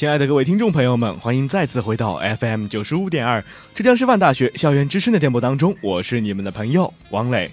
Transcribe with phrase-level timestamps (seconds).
[0.00, 3.44] 亲爱的各位听众朋友们，欢迎再次回到 FM 九十五点二
[3.74, 7.50] 浙江师范大学校园之声的电波当中，我是你们的朋友王磊。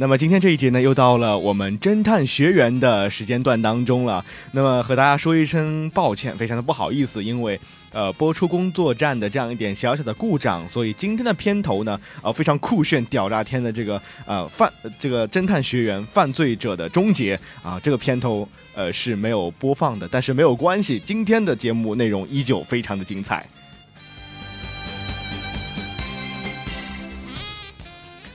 [0.00, 4.24] 那么今天这一节呢，又到了我们侦探学员的时间段当中了。
[4.52, 7.58] 那么和大家说一声抱歉，非常的不好意思，因为
[7.90, 23.44] 呃播出工作站的这样一点小小的故障，所以今天的片头呢，呃非常酷炫屌炸天的这个呃犯这个侦探学员犯罪者的终结啊，这个片头呃是没有播放的，但是没有关系，今天的节目内容依旧非常的精彩。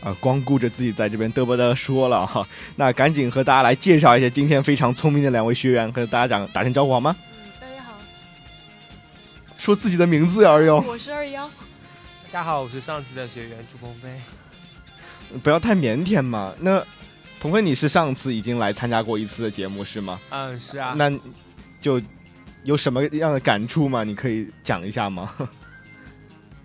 [0.04, 7.16] 啊，光顾着自己在这边嘚啵嘚说了哈， 那赶紧和大家来介绍一下今天非常聪明的两位学员，和大家讲打声招呼好吗？
[7.20, 7.26] 嗯，
[7.62, 7.94] 大家好，
[9.58, 11.50] 说自己的名字，二幺，我是二幺。
[12.32, 14.10] 大家好，我是上次的学员朱鹏飞。
[15.42, 16.54] 不要太腼腆嘛。
[16.60, 16.84] 那
[17.40, 20.20] 鹏飞，你是上次已经来参加过一次的节目是吗？
[20.32, 20.94] 嗯，是啊。
[20.98, 21.10] 那
[21.80, 22.02] 就
[22.64, 24.04] 有什么样的感触吗？
[24.04, 25.32] 你可以讲一下吗？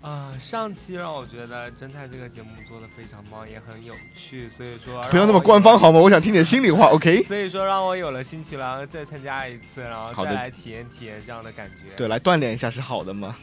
[0.01, 5.99] 啊，上期让我觉得侦探这个节目做的非常棒，也很有趣，所以说不要那么官方好吗？
[5.99, 7.21] 我想听点心里话，OK？
[7.23, 11.93] 所以说让我有了兴趣了，再参加一次，然后再来体验体验这样的感觉。
[11.97, 13.35] 对，来锻炼一下是好的吗？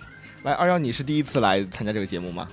[0.45, 2.49] 来，二幺，你是第一次来参加这个节目吗？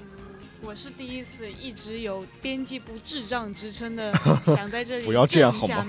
[0.61, 4.13] 我是第一次，一直有编辑部智障之称的，
[4.47, 5.85] 想在这里不要这样好吗？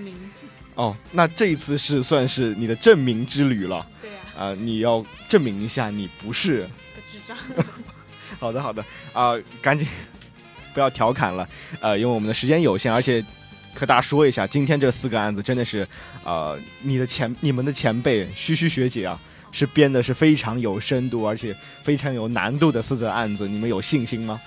[0.77, 3.85] 哦，那这一次是算是你的证明之旅了。
[4.01, 4.17] 对呀。
[4.37, 6.69] 啊，你要证明一下你不是个
[7.11, 7.37] 智障。
[8.41, 9.87] 好的，好的啊，赶紧
[10.75, 11.49] 不要调侃了，
[11.81, 13.25] 呃，因为我们的时间有限，而且
[13.75, 15.87] 和大家说一下，今天这四个案子真的是，
[16.25, 19.19] 呃，你的前你们的前辈嘘嘘学姐啊，
[19.53, 24.41] 是编的是非常有深度，而且非常有难度的四则案子，你们有信心吗？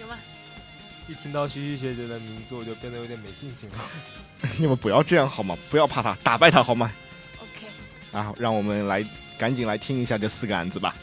[0.00, 0.16] 有吗？
[1.06, 3.76] 一听到嘘嘘学姐的名字，我就变得有点没信心了。
[4.58, 5.56] 你们不要这样好吗？
[5.70, 6.90] 不要怕他，打败他好吗
[7.38, 7.66] ？OK。
[8.18, 9.04] 啊，让我们来
[9.38, 10.94] 赶紧来听一下这四个案子吧。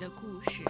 [0.00, 0.64] 的故事：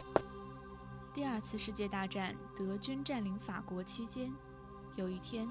[1.14, 4.34] 第二次世界大战德军占领法国期间，
[4.96, 5.48] 有一天，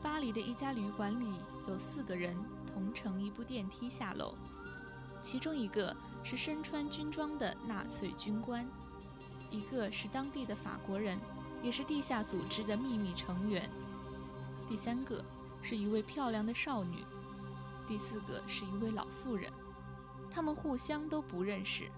[0.00, 2.36] 巴黎的一家旅馆里有四个人
[2.72, 4.36] 同乘一部电梯下楼，
[5.20, 8.64] 其中一个是身穿军装的纳粹军官，
[9.50, 11.18] 一个是当地的法国人，
[11.64, 13.68] 也是地下组织的秘密成员，
[14.68, 15.20] 第三个
[15.62, 17.04] 是一位漂亮的少女，
[17.88, 19.52] 第四个是一位老妇人，
[20.30, 21.90] 他们互相都不认识。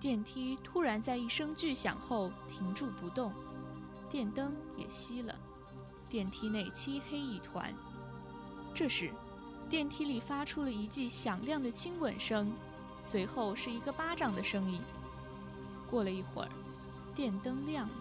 [0.00, 3.32] 电梯突然在一声巨响后停住不动，
[4.08, 5.34] 电灯也熄了，
[6.08, 7.74] 电梯内漆黑一团。
[8.72, 9.12] 这时，
[9.68, 12.52] 电梯里发出了一记响亮的亲吻声，
[13.02, 14.80] 随后是一个巴掌的声音。
[15.90, 16.48] 过了一会儿，
[17.16, 17.94] 电灯亮了，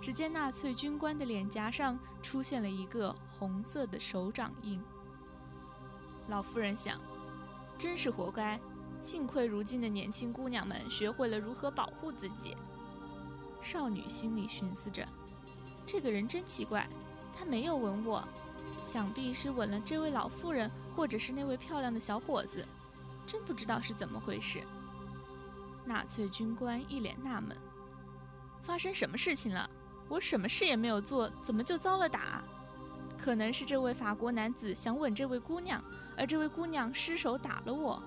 [0.00, 4.82] 只见纳粹军官的脸颊上出现了一个红色的手掌印。
[6.26, 6.98] 老妇人想，
[7.78, 8.58] 真是活该。
[9.04, 12.56] 幸亏如今的年轻姑娘们学会了如何保护自己。
[13.60, 15.06] 少女心里寻思着
[15.84, 16.88] ：“这个人真奇怪，
[17.30, 18.26] 他没有吻我，
[18.82, 22.66] 想必是吻了这位老妇人，或者是那位漂亮的小伙子。
[23.26, 24.62] 真不知道是怎么回事。”
[25.84, 27.54] 纳粹军官一脸纳闷
[28.64, 29.68] ：“发生什么事情了？
[30.08, 32.42] 我什么事也没有做，怎么就遭了打？
[33.18, 35.84] 可能是这位法国男子想吻这位姑娘，
[36.16, 38.02] 而这位姑娘失手打了我。”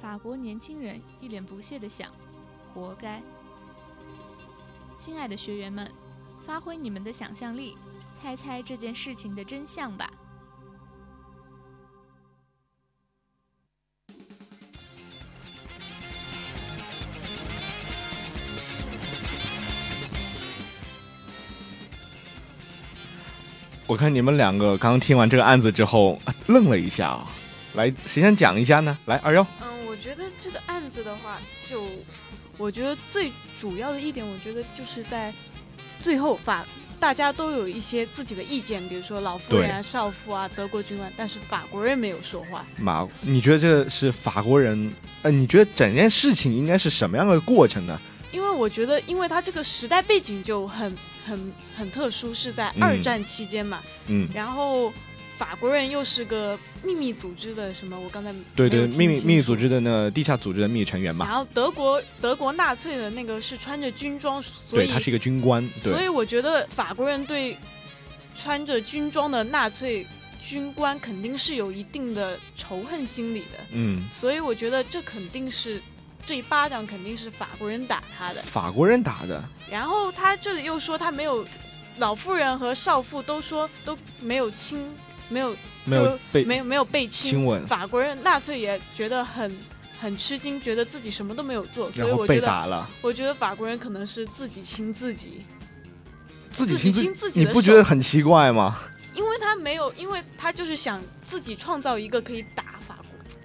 [0.00, 2.10] 法国年轻人一脸不屑地想
[2.72, 3.20] ：“活该。”
[4.96, 5.90] 亲爱的学员们，
[6.46, 7.76] 发挥你们的想象力，
[8.12, 10.10] 猜猜这件事情的真相吧。
[23.88, 27.30] 我看你们两个刚听完这个案子之后，愣了一下啊。
[27.74, 28.98] 来，谁先讲一下呢？
[29.06, 29.46] 来，二幺。
[30.06, 31.36] 我觉得这个案子的话，
[31.68, 31.82] 就
[32.58, 35.34] 我觉得最主要的一点，我觉得就是在
[35.98, 36.64] 最后法，
[37.00, 42.64] 大家都有一些自己的意见，比如说老夫人啊、少妇啊、德国军官，但是法国人没有说话。
[42.78, 44.92] 马，你觉得这是法国人？
[45.22, 48.00] 呃，你觉得整件事情应该是什么样的过程呢？
[48.30, 53.82] 因为我觉得，因为他这个时代背景就很很很特殊，是在二战期间嘛。
[54.06, 54.28] 嗯。
[54.32, 54.92] 然后。
[55.38, 57.98] 法国人又是个秘密组织的什么？
[57.98, 61.26] 我刚才对对秘密秘密组织的那个地下组织的秘密成员嘛。
[61.26, 65.68] 然后德国德国纳粹的那个是穿着军装，所以他是一个军官。
[65.82, 67.56] 所以我觉得法国人对
[68.36, 70.06] 穿着军装的纳粹
[70.40, 73.58] 军官肯定是有一定的仇恨心理的。
[73.72, 74.08] 嗯。
[74.14, 75.82] 所以我觉得这肯定是
[76.24, 78.40] 这一巴掌肯定是法国人打他的。
[78.42, 79.42] 法国人打的。
[79.68, 81.44] 然后他这里又说他没有，
[81.98, 84.88] 老妇人和少妇都说都没有亲，
[85.28, 87.66] 没有没有被没有没有被亲吻。
[87.66, 89.54] 法国人纳粹也觉得很
[90.00, 95.44] 很吃惊，觉得自己什么都没有做，所以我觉得我觉得法国人可能是自己亲自己，
[96.50, 98.78] 自己亲自己，你不觉得很奇怪吗？
[99.14, 102.75] 因为他没有，因为他就是想自己创造一个可以打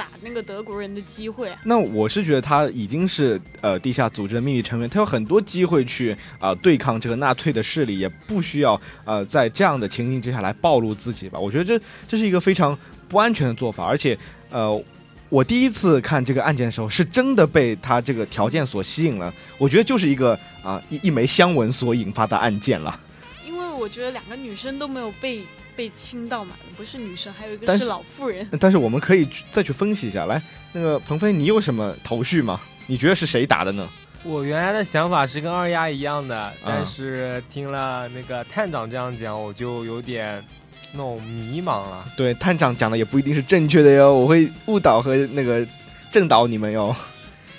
[0.01, 1.51] 打那个德国人的机会。
[1.63, 11.37] 那我是觉得他已经是呃地下组织的秘密成员，他有很多机会去啊对抗这个纳粹的势力，也不需要呃在这样的情形之下来暴露自己吧。
[11.37, 12.75] 我觉得这这是一个非常
[13.07, 14.17] 不安全的做法，而且
[14.49, 14.83] 呃，
[15.29, 19.31] 我第一次看这个案件的时候，是真的被他这个条件所吸引了。
[19.59, 20.33] 我觉得就是一个
[20.63, 22.99] 啊一一枚香吻所引发的案件了。
[23.81, 25.41] 我觉得两个女生都没有被。
[25.73, 26.53] 被亲到嘛？
[26.75, 28.45] 不是女生，还有一个是老妇人。
[28.59, 30.39] 但是我们可以再去分析一下，来，
[30.73, 32.59] 那个鹏飞，你有什么头绪吗？
[32.87, 33.87] 你觉得是谁打的呢？
[34.23, 40.43] 我原来的想法是跟二丫一样的，但是听了那个探长这样讲，我就有点
[40.91, 42.05] 那种迷茫了。
[42.17, 45.65] 对，探长讲的也不一定是正确的哟，我会误导和那个
[46.11, 46.93] 正导你们哟，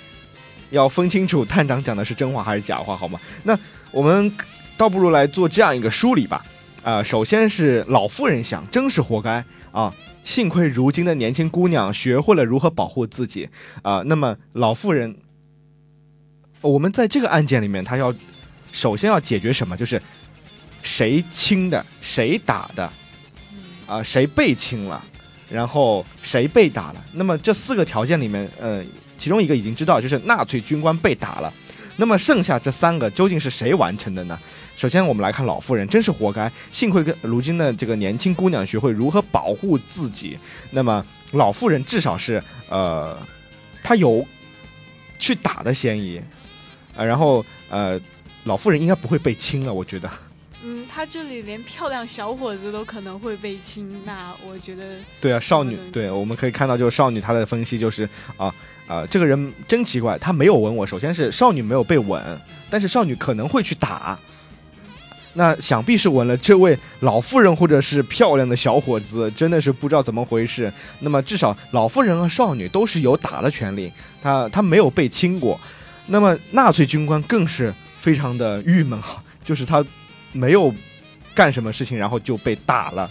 [0.69, 3.19] 要分清楚探长讲的是真话还是假话，好吗？
[3.41, 3.57] 那
[3.91, 4.31] 我们
[4.77, 6.45] 倒不如来做这样一个梳理吧。
[6.83, 9.93] 呃，首先是老妇人想，真是活该啊！
[10.23, 13.47] 幸亏如今的年轻姑娘学会了如何保护自己
[13.81, 14.03] 啊。
[14.05, 15.15] 那么老妇人，
[16.61, 18.13] 我们在这个案件里面，他要
[18.71, 19.77] 首先要解决什么？
[19.77, 20.01] 就是
[20.81, 22.91] 谁亲的，谁打的，
[23.87, 25.01] 啊，谁被亲了，
[25.49, 27.05] 然后谁被打了。
[27.13, 28.83] 那么这四个条件里面，呃，
[29.17, 31.53] 其中一个已经知道，就是纳粹军官被打了。
[31.95, 34.37] 那么剩下这三个究竟是谁完成的呢？
[34.75, 36.51] 首先，我们来看老妇人，真是活该。
[36.71, 40.37] 幸亏跟如今的这个年轻姑娘学会如何保护自己。
[40.71, 43.17] 那么老妇人至少是呃，
[43.83, 44.25] 她有
[45.19, 46.21] 去打的嫌疑
[46.97, 47.03] 啊。
[47.03, 47.99] 然后呃，
[48.45, 50.09] 老妇人应该不会被亲了，我觉得。
[50.63, 54.97] 嗯，她这里连漂亮小伙子都可能会被亲，那我觉得。
[55.21, 58.53] 对啊，少女，对，我们可以看到，就是少女她的分析就是啊
[58.87, 60.85] 啊，这个人真奇怪，她没有吻我。
[60.85, 62.21] 首先是少女没有被吻，
[62.69, 64.19] 但是少女可能会去打。
[65.33, 70.71] 那想必是吻了这位老妇人，或者是漂亮的小伙子，真的是不知道怎么回事。
[70.99, 73.91] 那么至少老妇人和少女都是有打的权利，
[74.21, 75.59] 他他没有被亲过。
[76.07, 79.83] 那么纳粹军官更是非常的郁闷哈，就是他
[80.31, 80.73] 没有
[81.33, 83.09] 干什么事情，然后就被打了，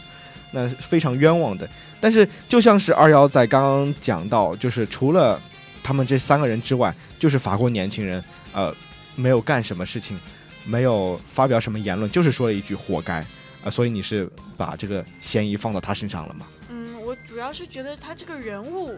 [0.53, 1.69] 那非常冤枉的。
[2.01, 5.41] 但是就像是二幺在刚刚讲到，就是除了
[5.83, 8.23] 他们这三个人之外，就是法国年轻人，
[8.53, 8.73] 呃，
[9.17, 10.19] 没有干什么事情。
[10.65, 13.25] 没有发表什么言论，就是说了一句“活该”，
[13.65, 16.47] 啊，所以你是把这个嫌疑放到他身上了吗？
[16.71, 18.97] 嗯，我主要是觉得他这个人物，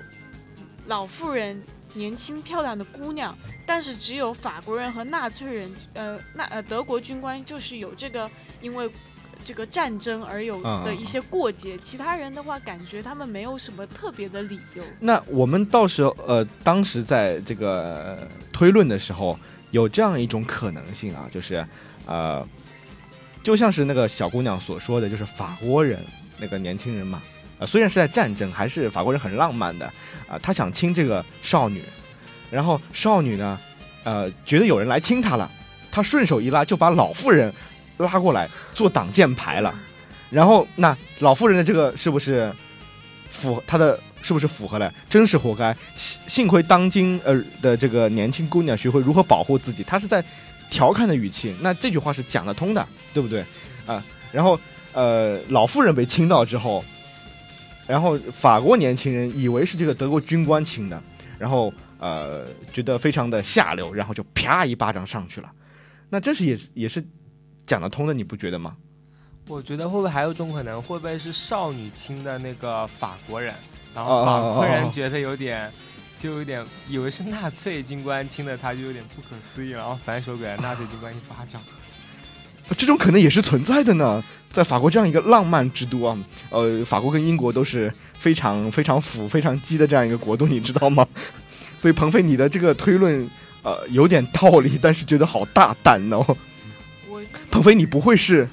[0.86, 1.62] 老妇人，
[1.94, 8.90] 年轻漂亮的姑娘，但是只有法国人和纳粹人，呃，那呃德国军官就是有这个因为
[9.44, 14.84] 这个战争而有的一些过节，其他人的话感觉他们没有什么特别的理由。
[15.00, 19.38] 那我们到时候呃，当时在这个推论的时候。
[19.74, 21.66] 有这样一种可能性啊，就是，
[22.06, 22.46] 呃，
[23.42, 25.98] 就像是那个小姑娘所说的，就是法国人
[26.38, 27.20] 那个年轻人嘛，
[27.58, 29.86] 呃，虽然是在战争，还是法国人很浪漫的
[30.28, 31.82] 啊，他想亲这个少女，
[32.52, 33.58] 然后少女呢，
[34.04, 35.50] 呃，觉得有人来亲她了，
[35.90, 37.52] 她顺手一拉就把老妇人
[37.96, 39.74] 拉过来做挡箭牌了，
[40.30, 42.48] 然后那老妇人的这个是不是
[43.28, 43.98] 符他的？
[44.24, 44.90] 是不是符合了？
[45.06, 45.76] 真是活该！
[45.94, 50.24] 幸幸亏当今呃的这个年轻姑娘学会如何保护自己，她是在
[50.70, 53.44] 调侃的语气，那这句话是讲得通的，对不对？
[53.84, 54.02] 啊，
[54.32, 54.58] 然后
[54.94, 56.82] 呃老妇人被亲到之后，
[57.86, 60.98] 然后法国年轻人以为是这个德国军官亲的，
[61.38, 65.52] 然后呃觉得非常的下流，然后就啪一巴掌上去了，
[66.08, 67.04] 那这是也也是
[67.66, 68.74] 讲得通的，你不觉得吗？
[69.48, 73.52] 我觉得会不会还有种可能，会不会是少女亲的那个法国人？
[73.94, 75.70] 然后法国人觉得有点，
[76.18, 81.60] 就有点以为是纳粹军官亲的，他就有点不可思议，然后反手给了纳粹军官一巴掌。
[82.78, 86.18] 这种可能也是存在的呢，在法国这样一个浪漫之都啊，
[86.50, 91.06] 呃，法国跟英国都是非常非常腐、非常鸡的这样一个国度，你知道吗？
[91.76, 93.28] 所以鹏飞，你的这个推论
[93.62, 96.24] 呃有点道理，但是觉得好大胆哦。
[97.10, 97.22] 我
[97.52, 98.48] 鹏飞，你不会是？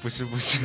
[0.00, 0.60] 不是不是。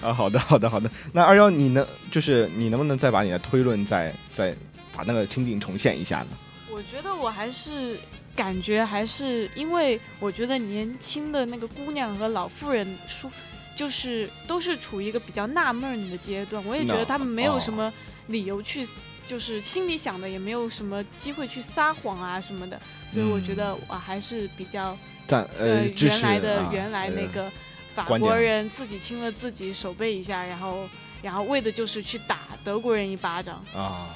[0.00, 0.90] 啊，好的，好的，好的。
[1.12, 4.54] 那二幺，你能就是你能不能再把你的推论再再
[4.94, 6.28] 把那个情景重现一下呢？
[6.70, 7.98] 我觉得我还是
[8.34, 13.30] 感觉还是因为我觉得年轻的那个姑娘和老妇人说，
[13.76, 16.64] 就是都是处于一个比较纳闷的阶段。
[16.64, 17.92] 我也觉得他们没有什么
[18.26, 18.86] 理由去。
[19.24, 24.98] 就是心里想的也没有什么机会去撒谎啊什么的，所以我觉得我还是比较
[25.28, 27.48] 赞呃原来的原来那个
[27.94, 30.88] 法国人自己亲了自己手背一下，然后
[31.22, 34.08] 然后为的就是去打德国人一巴掌啊。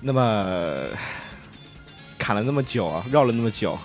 [0.00, 0.86] 那么
[2.18, 3.78] 砍了那么久啊，绕了那么久，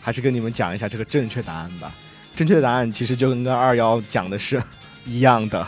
[0.00, 1.94] 还是跟你们讲一下这个正确答案吧。
[2.34, 4.62] 正确的答案其实就跟跟二幺讲的是
[5.06, 5.66] 一样的。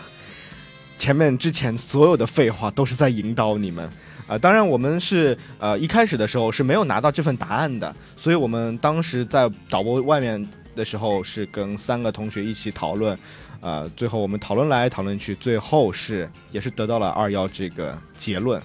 [0.98, 3.88] 前面之前所有的废话都是在引导你们
[4.26, 4.36] 啊！
[4.38, 13.18] 当然，我们是呃一开始的时候是没有拿到这份答案的，所以我们当时在导播外面的时候是跟三个同学一起讨论，
[13.60, 18.62] 呃，最后我们讨论来讨论去，最后是也是得到了二幺这个结论。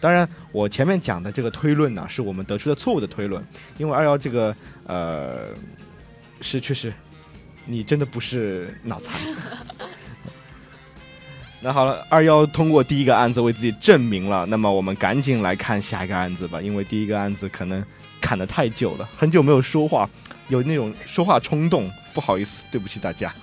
[0.00, 3.42] 当然，我前面讲的这个推论呢，是我们得出的错误的推论，
[3.78, 4.54] 因为二幺这个
[4.86, 5.48] 呃
[6.42, 6.92] 是确实，
[7.64, 9.18] 你真的不是脑残。
[11.62, 14.44] 那好了，二幺通过第一个案子为自己证明了。
[14.44, 17.82] 那么我们赶紧来看下一个案子吧，因为第一个案子可能
[18.20, 20.06] 砍得太久了，很久没有说话，
[20.48, 23.34] 有那种说话冲动，不好意思，对不起大家。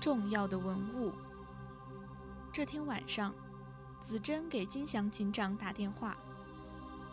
[0.00, 1.12] 重要的文物。
[2.52, 3.34] 这天晚上，
[3.98, 6.14] 子珍给金祥警长打电话：“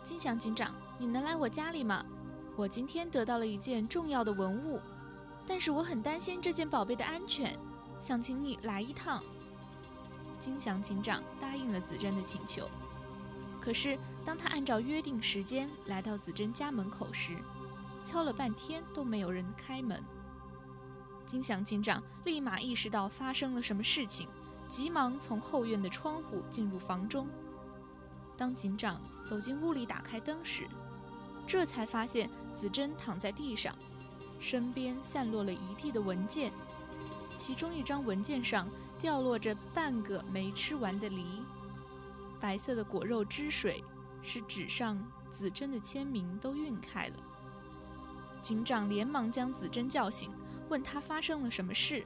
[0.04, 2.04] 金祥警长，你能来我家里吗？
[2.56, 4.80] 我今天得到了一件重要的文物，
[5.46, 7.58] 但是我很担心这件宝贝的安全，
[7.98, 9.22] 想请你来一趟。”
[10.38, 12.68] 金祥警长答应了子珍的请求。
[13.60, 17.36] 可是，当他按照约定时间来到子珍家门口时，
[18.00, 20.02] 敲了半天都没有人开门。
[21.24, 24.28] 金祥警长立马意识到发生了什么事情。
[24.68, 27.28] 急忙从后院的窗户进入房中。
[28.38, 30.66] 当警长走进屋里，打开灯时，
[31.52, 33.76] 这才发现子珍躺在地上，
[34.40, 36.50] 身边散落了一地的文件，
[37.36, 38.66] 其中一张文件上
[38.98, 41.26] 掉落着半个没吃完的梨，
[42.40, 43.84] 白色的果肉汁水
[44.22, 44.98] 使纸上
[45.30, 47.16] 子珍的签名都晕开了。
[48.40, 50.30] 警长连忙将子珍叫醒，
[50.70, 52.02] 问他发生了什么事。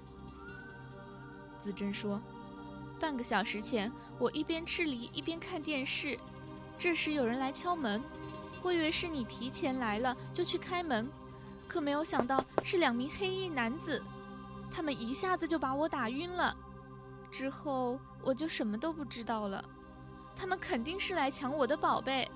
[1.57, 2.21] 子珍说。
[2.99, 6.19] 半个小时前，我一边吃梨一边看电视，
[6.76, 8.03] 这时有人来敲门，
[8.63, 11.09] 我以为是你提前来了，就去开门，
[11.69, 14.03] 可没有想到是两名黑衣男子，
[14.71, 16.57] 他们一下子就把我打晕了，
[17.31, 19.65] 之后我就什么都不知道了，
[20.35, 22.29] 他们肯定是来抢我的宝贝。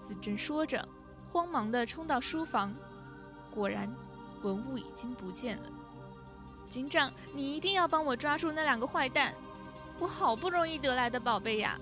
[0.00, 0.88] 子珍说着，
[1.30, 2.74] 慌忙地冲到书房，
[3.50, 3.92] 果然，
[4.42, 5.64] 文物已经不见了。
[6.68, 9.34] 警长，你一定要帮我抓住那两个坏蛋。
[9.98, 11.76] 我好不容易得来的宝贝呀！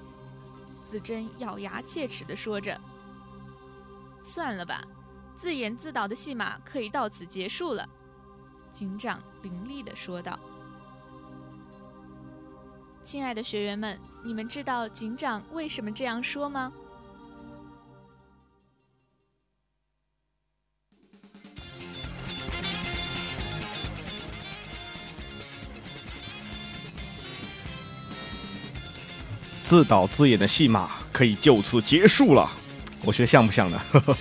[0.85, 2.81] 子珍咬牙切齿地说着。
[4.21, 4.83] 算了吧，
[5.35, 7.89] 自演自导的戏码可以到此结束了。
[8.71, 10.39] 警长凌厉地说道。
[13.03, 16.73] 亲爱的学员们，你们知道警长为什么这样说吗？
[29.65, 32.51] 自导自演的戏码可以就此结束了，
[33.05, 33.81] 我觉得像不像呢？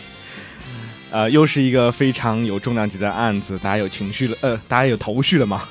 [1.10, 5.68] 呃，又是一个非常有重量级的案子，大家有情绪了，呃，大家有头绪了吗？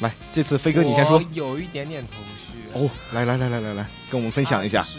[0.00, 1.22] 来，这次飞哥你先说。
[1.32, 2.18] 有一点点头
[2.52, 2.60] 绪。
[2.74, 4.82] 哦，来来来来来来，跟我们分享一下。
[4.82, 4.98] 是，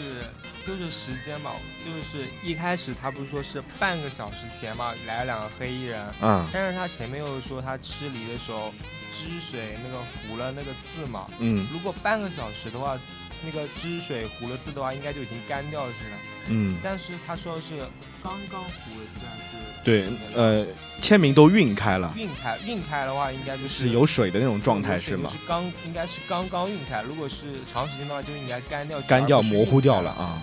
[0.65, 1.51] 就是时间嘛，
[1.85, 6.03] 就是一开始他不是说是半个小时前嘛，来了两个黑衣人。
[6.21, 6.43] 嗯。
[6.51, 8.73] 但是他前面又说他吃梨的时候
[9.11, 11.27] 汁水那个糊了那个字嘛。
[11.37, 11.67] 嗯。
[11.71, 12.97] 如果半个小时的话。
[13.45, 16.17] 那个汁水糊了字的话，应该就已经干掉了似的。
[16.47, 17.79] 嗯，但是他说的是
[18.23, 19.83] 刚刚糊了字还是？
[19.83, 20.65] 对，呃，
[21.01, 22.13] 签名都晕开了。
[22.17, 25.31] 晕开，晕开的话，应该就是有水的那种状态，是吗？
[25.31, 27.01] 是刚，应该是刚刚晕开。
[27.03, 28.99] 如果是长时间的话，就应该干掉。
[29.01, 30.41] 干掉，模糊掉了啊！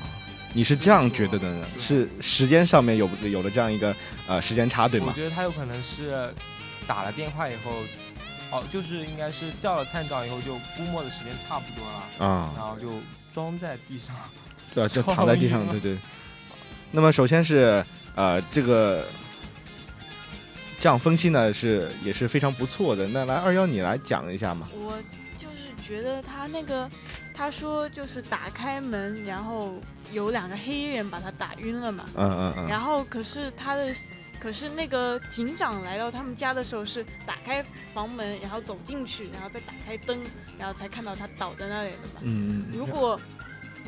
[0.53, 1.67] 你是这样觉得的呢？
[1.79, 3.95] 是时间上面有有了这样一个
[4.27, 5.07] 呃时间差，对吗？
[5.09, 6.33] 我觉得他有可能是
[6.87, 7.73] 打了电话以后。
[8.53, 12.93] 哦，就是应该是叫了探长以后，就估摸的时间差不多了啊，然后就
[13.33, 14.15] 装在地上，
[14.75, 15.97] 对，就躺在地上，对对。
[16.91, 17.83] 那么首先是
[18.15, 19.07] 呃，这个
[20.79, 23.09] 这样分析呢是也是非常不错的。
[23.09, 24.69] 那来二幺，你来讲一下嘛。
[24.75, 24.99] 我
[25.39, 26.91] 就是觉得他那个
[27.33, 29.73] 他说就是打开门，然后
[30.11, 32.05] 有两个黑衣人把他打晕了嘛。
[32.17, 32.69] 嗯嗯嗯。
[32.69, 33.91] 然后可是他的。
[34.43, 40.21] 可是那个警长来到他们家的时候是打开房门，然后走进去，然后再打开灯，
[40.59, 42.21] 然后才看到他倒在那里的嘛。
[42.23, 43.21] 嗯如果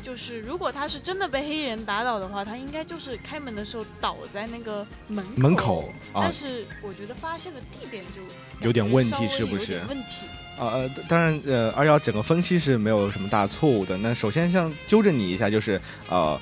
[0.01, 5.91] 就是如果他是真的被黑衣人打倒的话，他应该就是开门的时候倒在那个门门口。
[6.13, 8.21] 但是我觉得发现的地点就
[8.65, 9.81] 有点问题，是不是？
[9.89, 10.25] 问题。
[10.57, 13.97] 啊呃，当然呃，二幺整个分析是没有什么大错误的。
[13.97, 16.39] 那首先像纠正你一下，就是呃。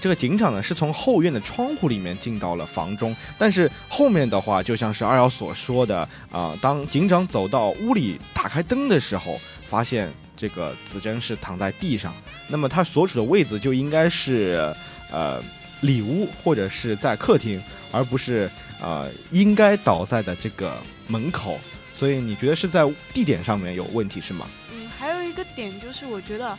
[0.00, 12.14] 这个警长呢，是从后院的窗户里面进到了房中，但是后面的话，就像是二幺所说的啊，当警长走到屋里打开灯的时候，发现这个子珍是躺在地上，
[12.46, 14.72] 那么他所处的位置就应该是
[15.10, 15.42] 呃
[15.80, 18.48] 里屋或者是在客厅，而不是
[18.80, 20.76] 呃应该倒在的这个
[21.08, 21.58] 门口，
[21.96, 24.46] 所以你觉得是在地点上面有问题是吗？
[24.72, 26.56] 嗯，还有一个点就是我觉得。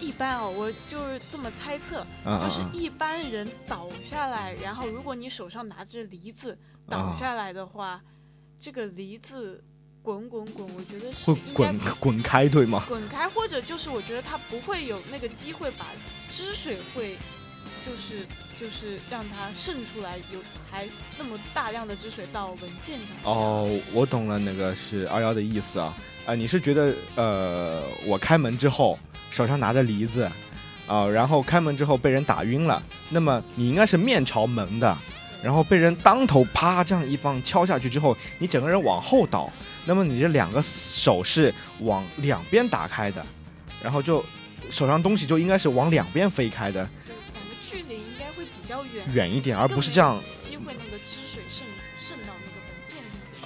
[0.00, 6.56] 一般哦，我就是这么猜测，就是一般人倒下来，然后如果你手上拿着梨子
[6.88, 8.00] 倒下来的话，
[8.60, 9.62] 这个梨子
[10.02, 12.84] 滚滚滚，我觉得是会滚滚开，对吗？
[12.88, 15.86] 滚开，或者就是我觉得它不会有那个机会把
[16.30, 17.16] 汁水会，
[17.84, 18.24] 就是
[18.58, 20.40] 就是让它渗出来，有
[20.70, 20.88] 还
[21.18, 23.16] 那么大量的汁水到文件上。
[23.24, 25.92] 哦，我懂了，那个是二幺的意思啊，
[26.28, 28.98] 啊，你是觉得呃，我开门之后。
[29.30, 30.26] 手上拿着梨子，
[30.86, 32.82] 啊，然后开门之后被人打晕了。
[33.10, 34.96] 那么你应该是面朝门的，
[35.42, 39.52] 然后被人当头啪这样一棒敲下去之后，你整个人往后倒。
[39.84, 43.24] 那么你这两个手是往两边打开的，
[43.82, 44.24] 然后就
[44.70, 46.88] 手上东西就应该是往两边飞开的。
[47.06, 50.18] 对，反正距离应该会比较远，远一点，而不是这样。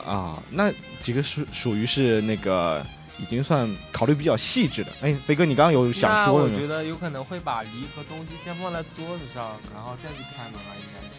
[0.04, 0.72] 啊，那
[1.02, 2.84] 几个属属于是那个。
[3.18, 4.90] 已经算考虑比较细致的。
[5.00, 6.54] 哎，飞哥，你刚刚有想说的吗？
[6.54, 11.12] 我觉得有可能会把梨和东西先放在桌子上，然后再去开门吧，应该是。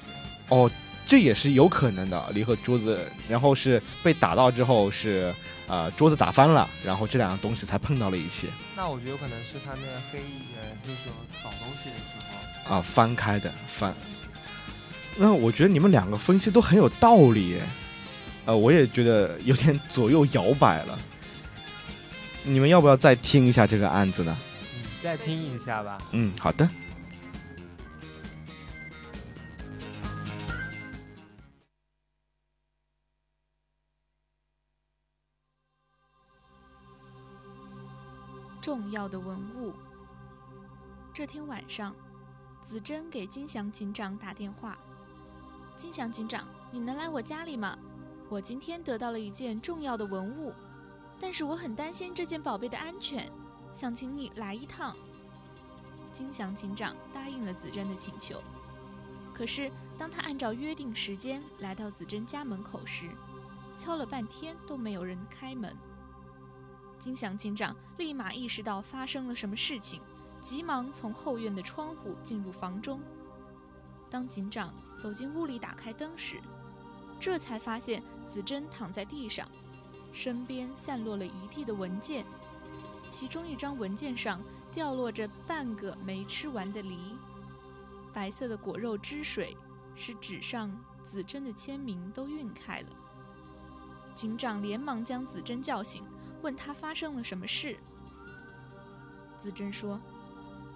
[0.49, 0.69] 哦，
[1.05, 2.29] 这也是有可能的。
[2.31, 5.33] 梨和桌子，然后是被打到之后是，
[5.67, 8.49] 呃，桌子打翻了，然后这两样东西才碰到了一起。
[8.75, 11.09] 那我觉得有可能是他那个黑衣人，就是
[11.41, 12.19] 找东西的时
[12.67, 13.93] 候啊翻开的翻。
[15.15, 17.59] 那我觉得你们两个分析都很有道理，
[18.45, 20.99] 呃，我也觉得有点左右摇摆了。
[22.43, 24.37] 你们要不要再听一下这个案子呢？
[24.75, 25.97] 嗯，再听一下吧。
[26.11, 26.69] 嗯，好的。
[38.61, 39.73] 重要的文物。
[41.13, 41.95] 这天晚上，
[42.61, 44.77] 子珍给金祥警长打电话
[45.75, 47.77] ：“金祥警长，你能来我家里吗？
[48.33, 50.51] 我今天得到了一件重要的文物。”
[51.21, 53.31] 但是我很担心这件宝贝的安全，
[53.71, 54.97] 想请你来一趟。
[56.11, 58.41] 金祥警长答应了子珍的请求。
[59.35, 63.07] 可是当他按照约定时间来到子珍家门口时，
[63.75, 65.77] 敲了半天都没有人开门。
[66.97, 70.01] 金祥警长立马意识到发生了什么事情，
[70.41, 72.99] 急忙从后院的窗户进入房中。
[74.09, 76.41] 当警长走进屋里打开灯时，
[77.23, 79.47] 这才发现子珍躺在地上。
[80.11, 82.25] 身边散落了一地的文件，
[83.07, 84.41] 其中一张文件上
[84.73, 86.97] 掉落着半个没吃完的梨，
[88.11, 89.55] 白色的果肉汁水
[89.95, 90.69] 使纸上
[91.01, 92.87] 子珍的签名都晕开了。
[94.13, 96.03] 警长连忙将子珍叫醒，
[96.41, 97.77] 问他发生了什么事。
[99.37, 99.97] 子珍说：“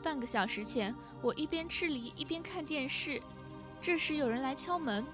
[0.01, 3.21] 半个小时前，我一边吃梨一边看电视，
[3.81, 5.05] 这时有人来敲门，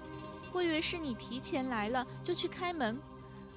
[0.54, 2.98] 我以为是你提前来了，就去开门。”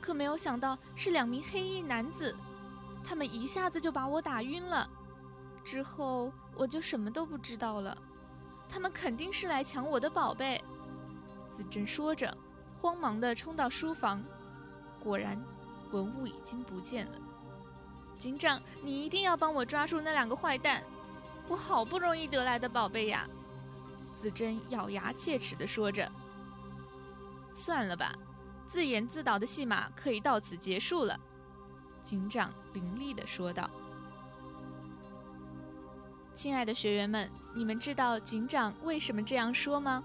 [0.01, 2.35] 可没有想到是两名黑衣男子，
[3.03, 4.89] 他们一下子就把我打晕了。
[5.63, 7.97] 之后我就什么都不知道了。
[8.69, 10.63] 他们肯定是来抢我的宝贝。
[11.49, 12.35] 子珍说着，
[12.79, 14.23] 慌忙地冲到书房，
[14.99, 15.41] 果然，
[15.91, 17.19] 文物已经不见了。
[18.17, 20.83] 警长，你一定要帮我抓住那两个坏蛋！
[21.47, 23.27] 我好不容易得来的宝贝呀！
[24.15, 26.09] 子珍咬牙切齿地说着。
[27.51, 28.13] 算了吧。
[28.65, 31.17] 自演自导的戏码可以到此结束了，
[32.01, 33.69] 警长凌厉地说道
[36.35, 40.03] ：“亲爱的学员们，你们知道警长为什么这样说吗？”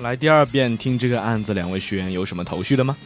[0.00, 2.96] 来第二遍听这个案子，两位学员有什么头绪了吗？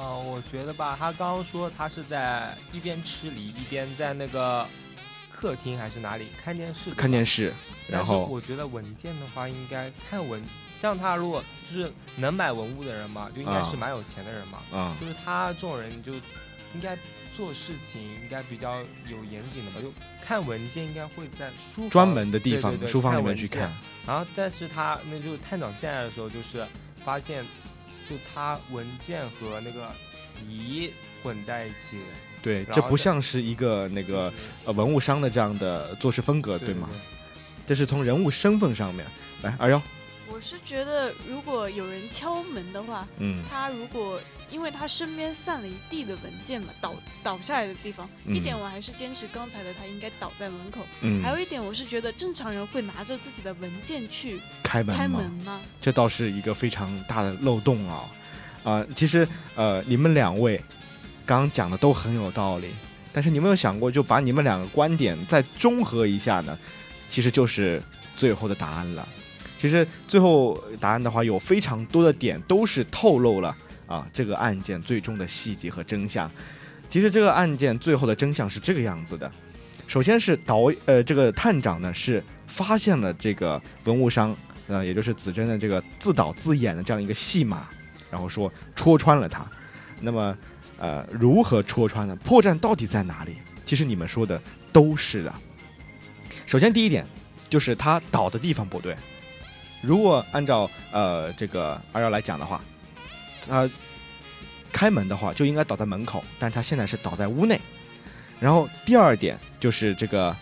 [0.00, 4.66] 我觉得吧，他刚刚说他是在一边吃梨一边在那个
[5.30, 6.90] 客厅还是哪里看电视？
[6.94, 7.52] 看电视。
[7.88, 10.42] 然后我觉得文件的话，应该看文，
[10.80, 14.58] 像他如果就是能买文物的人嘛，就应该是蛮有钱的人嘛。
[14.72, 14.94] 嗯。
[15.00, 16.96] 就是他这种人就应该
[17.36, 19.80] 做事情应该比较有严谨的吧？
[19.80, 19.92] 就
[20.24, 23.70] 看文件应该会在书专门的地方书房里面去看。
[24.06, 26.66] 然后，但是他那就探长现在的时候就是。
[27.04, 27.44] 发现，
[28.08, 29.90] 就他文件和那个
[30.48, 30.90] 仪
[31.22, 31.98] 混在一起。
[32.42, 34.32] 对，这不像是一个那个
[34.64, 36.88] 呃文物商的这样的做事风格，对吗？
[37.66, 39.06] 这是从人物身份上面
[39.42, 39.56] 来。
[39.58, 39.80] 二幺，
[40.28, 50.80] 我是觉得如果有人敲门的话，嗯，他如果因为他身边散了一地的文件嘛，倒倒下来的地方，一点我还是坚持刚才的，他应该倒在门口。
[51.00, 55.60] 嗯，还有一点，我是觉得正常人会拿着自己的文件去开门开门吗？
[55.80, 58.04] 这倒是一个非常大的漏洞啊！
[58.62, 60.60] 啊，其实呃，你们两位。
[61.26, 62.68] 刚刚讲的都很有道理，
[63.10, 66.58] 但是你有没有想过，就把你们两个观点再综合一下呢？
[67.08, 67.82] 其实就是
[68.14, 69.08] 最后的答案了。
[69.58, 76.30] 其实最后答案的话，有非常多的点都是透露了啊这个案件最终的细节和真相。
[76.88, 79.30] 其实这个案件最后的真相是这个样子的：
[79.86, 84.36] 首先是导呃这个探长呢是发现了这个文物商
[84.68, 87.68] 呃也就是子珍的这个自导自演的这样一个戏码，
[88.10, 89.46] 然后说戳穿了他。
[90.00, 90.36] 那么。
[90.76, 92.16] 呃，如何戳穿呢？
[92.16, 93.36] 破绽到底在哪里？
[93.64, 94.42] 其实你们说的
[94.72, 95.32] 都是的。
[96.46, 97.06] 首先，第一点
[97.48, 98.94] 就是他倒的地方不对。
[99.80, 102.60] 如果按照呃这个二幺来讲的话，
[103.48, 103.68] 他
[104.72, 107.60] 开门的话就应该倒在门口，但是他现在是倒在屋内。
[108.40, 110.34] 然后第二点就是这个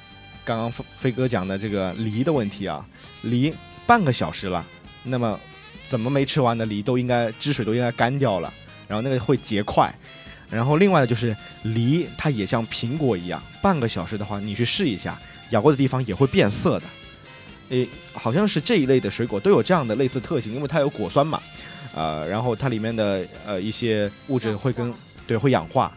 [0.44, 2.84] 刚刚飞飞哥讲的这个梨的问题啊，
[3.22, 3.52] 梨
[3.86, 4.64] 半个小时了，
[5.04, 5.38] 那么
[5.84, 8.52] 怎么没吃完的梨都应该汁水都应该干掉了，
[8.88, 9.92] 然后那个会结块。
[10.48, 15.18] 然后另外的就是梨，它也像苹果一样，半个小时的话，你去试一下，
[15.50, 16.86] 咬过的地方也会变色的。
[17.70, 21.40] 诶，好像是这一类的水果都有这样的类似特性，因为它有果酸嘛，
[21.94, 24.92] 呃，然后它里面的呃一些物质会跟
[25.26, 25.92] 对会氧化，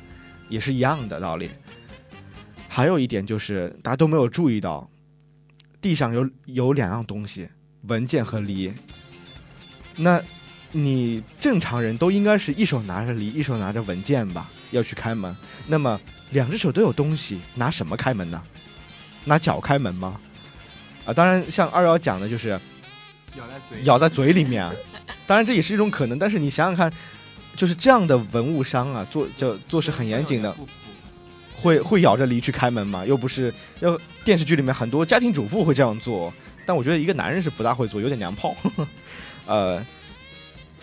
[0.49, 1.49] 也是一样的道理。
[2.67, 4.89] 还有一点就是大家都没有注意到，
[5.79, 7.47] 地上有有两样东西，
[7.83, 8.73] 文件和梨。
[9.95, 10.21] 那。
[10.77, 15.33] 你正常人都应该是一手拿着梨，一手拿着文件吧，要去开门。
[15.67, 15.97] 那么
[16.31, 18.43] 两只手都有东西，拿什么开门呢？
[19.23, 20.19] 拿脚开门吗？
[21.07, 22.49] 啊，当然，像二幺讲的就是
[23.39, 24.69] 咬在嘴咬在嘴里面。
[25.27, 26.91] 当然这也是一种可能，但是你想想看，
[27.55, 30.55] 就是这样的文物商啊，做就做事很严谨的，
[31.61, 33.05] 会会咬着梨去开门吗？
[33.05, 36.33] 又不是要电视剧里面很多家庭主妇会这样做，
[36.65, 38.55] 但我觉得一个男人是不大会做，有点娘炮。
[39.45, 39.85] 呃。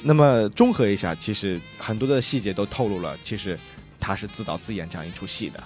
[0.05, 3.57] 那么综合一下，其实很多的细节都透露了，其实
[4.01, 5.63] 他是自导自演这样一出戏的，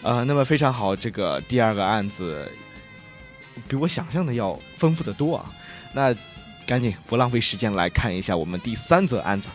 [0.00, 2.50] 呃，那么非常好，这个第二个案子
[3.68, 5.44] 比我想象的要丰富的多啊，
[5.92, 6.16] 那
[6.70, 9.50] 赶紧不浪费时间来看一下我们第三则案子。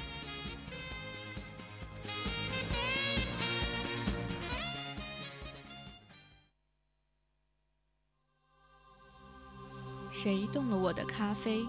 [10.12, 11.65] 谁动了我的咖啡？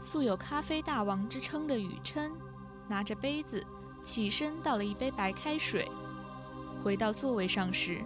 [0.00, 2.30] 素有“咖啡大王”之称的雨琛，
[2.86, 3.66] 拿着杯子
[4.00, 5.90] 起身倒了一杯白开水。
[6.84, 8.00] 回到座位上时，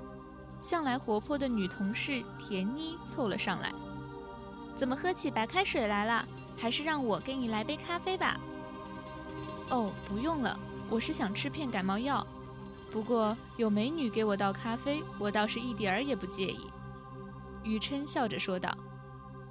[0.59, 3.71] 向来活泼的女同事田妮凑了上来
[4.79, 6.25] ：“怎么喝起白开水来了？
[6.57, 8.39] 还是让我给你来杯咖啡吧。
[9.71, 12.27] ”“哦，不用了，我是想吃片感冒药。
[12.91, 16.71] 不过有美女给我倒咖啡，我倒是一点儿也不介意。”
[17.65, 18.73] 雨琛笑着说道。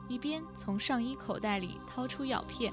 [0.07, 2.71] 一边从上衣口袋里掏出药片。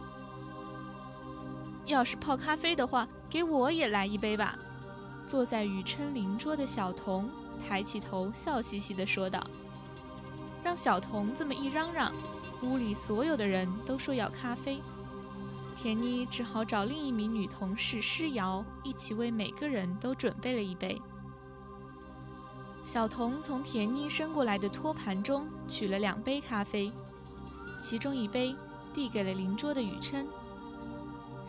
[1.84, 4.56] 要是泡咖啡的话，给我也来一杯吧。
[5.26, 7.28] 坐在雨琛邻桌的小童
[7.60, 9.44] 抬起头，笑嘻嘻地说道
[10.62, 12.12] ：“让小童这么一嚷嚷，
[12.64, 14.78] 屋里所有的人都说要咖啡。”
[15.76, 21.00] 田妮只好找另一名女同事施瑶一起为每个人都准备了一杯。
[22.84, 26.92] 小童从田妮伸过来的托盘中取了两杯咖啡。
[27.80, 28.56] 其中一杯
[28.94, 30.26] 递给了邻桌的雨琛，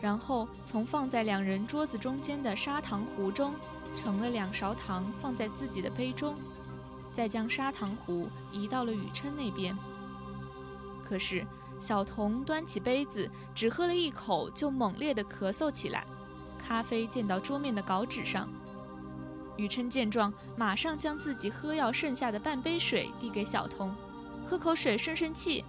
[0.00, 3.54] 然后从放在两人桌子中间的砂糖壶中
[3.94, 6.34] 盛了两勺糖，放在自己的杯中，
[7.14, 9.74] 再将砂糖壶移到了雨琛那边。
[11.08, 11.46] 可是
[11.78, 16.04] 小童端起杯子，只喝了一口，就猛烈地咳嗽起来，
[16.58, 18.48] 咖啡溅到桌面的稿纸上。
[19.56, 23.94] 雨琛见状，马上将自己喝药剩下的半杯水递给小童，
[24.44, 25.64] 喝口水顺顺气。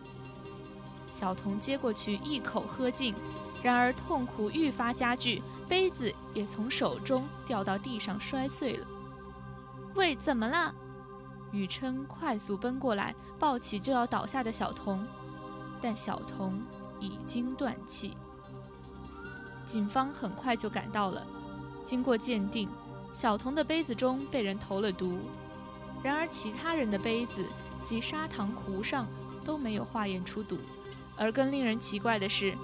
[1.07, 3.13] 小童接过去一口喝尽，
[3.61, 8.87] 然而痛苦愈发加剧，杯子也从手中掉到地上摔碎了。
[9.93, 10.73] 喂，怎么了？
[11.51, 15.07] 雨琛快速奔过来，抱起就要倒下的小童，
[15.81, 16.61] 但小童
[16.99, 18.15] 已经断气。
[19.65, 21.25] 警方很快就赶到了，
[21.83, 22.69] 经过鉴定，
[23.11, 25.19] 小童的杯子中被人投了毒，
[26.01, 27.45] 然而其他人的杯子
[27.83, 29.05] 及砂糖壶上
[29.45, 30.57] 都没有化验出毒。
[31.17, 32.55] 而更令人奇怪的是，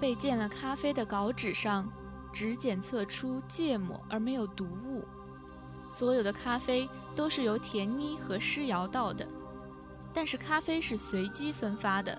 [0.00, 1.90] 被溅了咖啡的稿纸上，
[2.32, 5.04] 只检测出芥末而没有毒物。
[5.88, 9.26] 所有的咖啡都是由田妮和施瑶倒的，
[10.12, 12.16] 但是咖啡是随机分发的。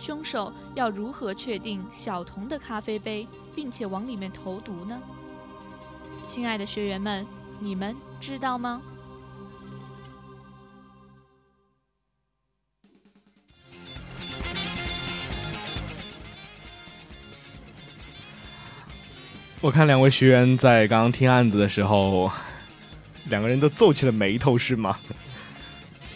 [0.00, 4.98] 凶手要如何确定小童的咖啡杯，并且往里面投毒呢？
[6.26, 7.26] 亲爱的学员们，
[7.58, 8.80] 你们知道吗？
[19.60, 22.32] 我看两位学员在刚刚听案子的时候，
[23.26, 24.98] 两个人都皱起了眉头，是吗？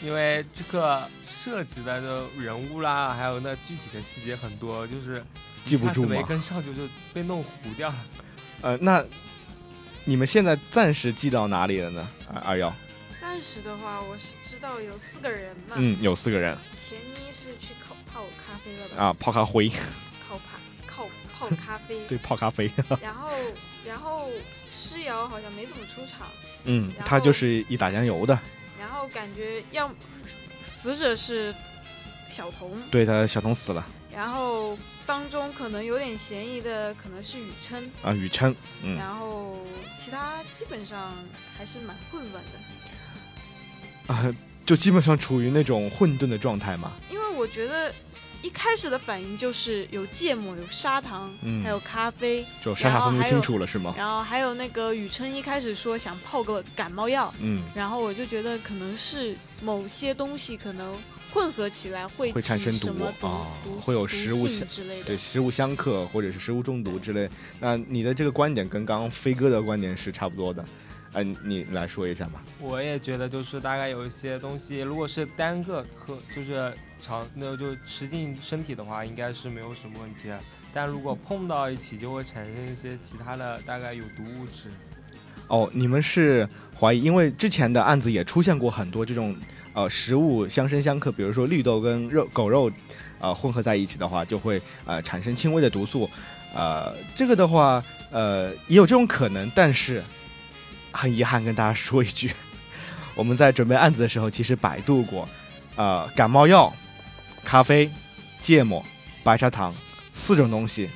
[0.04, 2.00] 因为这个涉及的
[2.38, 5.24] 人物啦，还有那具体的细节很多，就是
[5.64, 7.96] 记不住没跟上，就是被弄糊掉了。
[8.60, 9.02] 呃，那
[10.04, 12.08] 你们现在暂时记到哪里了呢？
[12.32, 12.72] 二二幺。
[13.20, 15.76] 暂时的话，我是知道有四个人嘛。
[15.76, 16.56] 嗯，有四个人。
[16.86, 19.02] 田妮是去泡泡咖啡了吧？
[19.02, 19.72] 啊，泡咖啡。
[21.36, 22.70] 泡咖啡， 对，泡咖啡。
[23.02, 23.28] 然后，
[23.86, 24.28] 然后
[24.74, 26.28] 诗瑶好像没怎么出场。
[26.64, 28.38] 嗯，他就是一打酱油的。
[28.78, 29.90] 然后感觉要
[30.62, 31.54] 死者是
[32.28, 33.86] 小童，对他小童死了。
[34.12, 38.54] 然后当中可能有点嫌疑的可能是雨琛啊，雨琛。
[38.82, 38.96] 嗯。
[38.96, 39.58] 然后
[39.98, 41.12] 其他基本上
[41.56, 42.44] 还是蛮混乱
[44.06, 44.12] 的。
[44.14, 44.34] 啊，
[44.64, 46.92] 就基本上处于那种混沌的状态嘛。
[47.10, 47.92] 因为我觉得。
[48.44, 53.94] 一开始的反应就是有芥末、有砂糖，还有咖啡，就砂糖分不清楚了是吗？
[53.96, 60.94] 然后还有那个雨琛一开始说想泡个感冒药，嗯，然后我就觉得可能是某些东西可能
[61.32, 63.48] 混合起来会会产生毒啊，
[63.80, 67.26] 会有食物之类的，对，食物相克或者是食物中毒之类。
[67.58, 70.62] 那你的这个观点跟刚刚飞哥的观点是差不多的。
[71.16, 72.42] 嗯，你来说一下吧。
[72.58, 80.30] 我也觉得，就是大概有一些东西，如果是单个喝，就是尝，那就吃进身体的话，应该是没有什么问题。
[80.72, 84.70] 但如果碰到一起，就会产生一些其他的，大概有毒物质。
[85.48, 86.48] 哦，你们是
[86.80, 89.36] 怀疑，因为之前的案子也出现过很多这种，
[89.74, 92.72] 呃，食物相生相克，比如说绿豆跟肉狗肉，
[93.20, 96.08] 呃，混合在一起的话，就会呃产生轻微的毒素。
[96.54, 100.02] 呃，这个的话，呃，也有这种可能，但是。
[100.96, 102.30] 很遗憾跟大家说一句，
[103.16, 105.28] 我们在准备案子的时候，其实百度过，
[105.74, 106.72] 呃，感冒药、
[107.44, 107.90] 咖啡、
[108.40, 108.84] 芥末、
[109.22, 109.74] 白砂糖
[110.12, 110.88] 四种东西，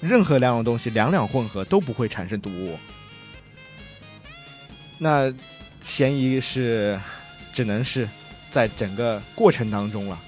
[0.00, 2.78] 任何两种东西两两混合都不会产生毒物。
[4.98, 5.32] 那
[5.82, 6.98] 嫌疑是
[7.52, 8.08] 只能是
[8.50, 10.18] 在整个过程当中了，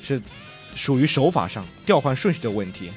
[0.00, 0.22] 是
[0.74, 2.90] 属于手法上调换顺序的问题，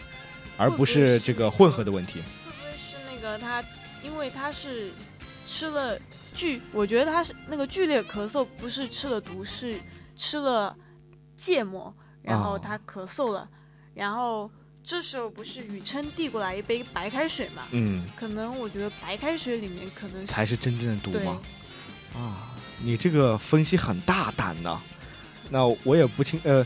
[0.56, 2.22] 而不是这个混合的问题。
[2.46, 3.64] 会不会是那个他，
[4.04, 4.92] 因为他是。
[5.52, 5.98] 吃了
[6.36, 9.76] 剧，我觉得他是那个剧烈咳嗽，不是吃了毒，是
[10.16, 10.76] 吃了
[11.40, 13.48] 芥末，然后他咳嗽了，
[13.94, 14.52] 然后
[14.84, 17.64] 这时候不是雨琛递过来一杯白开水嘛？
[17.72, 21.40] 嗯，可能我觉得白开水里面可能才是真正的毒吗？
[22.14, 24.80] 啊，你这个分析很大胆呢。
[25.50, 26.66] 那我也不清，呃，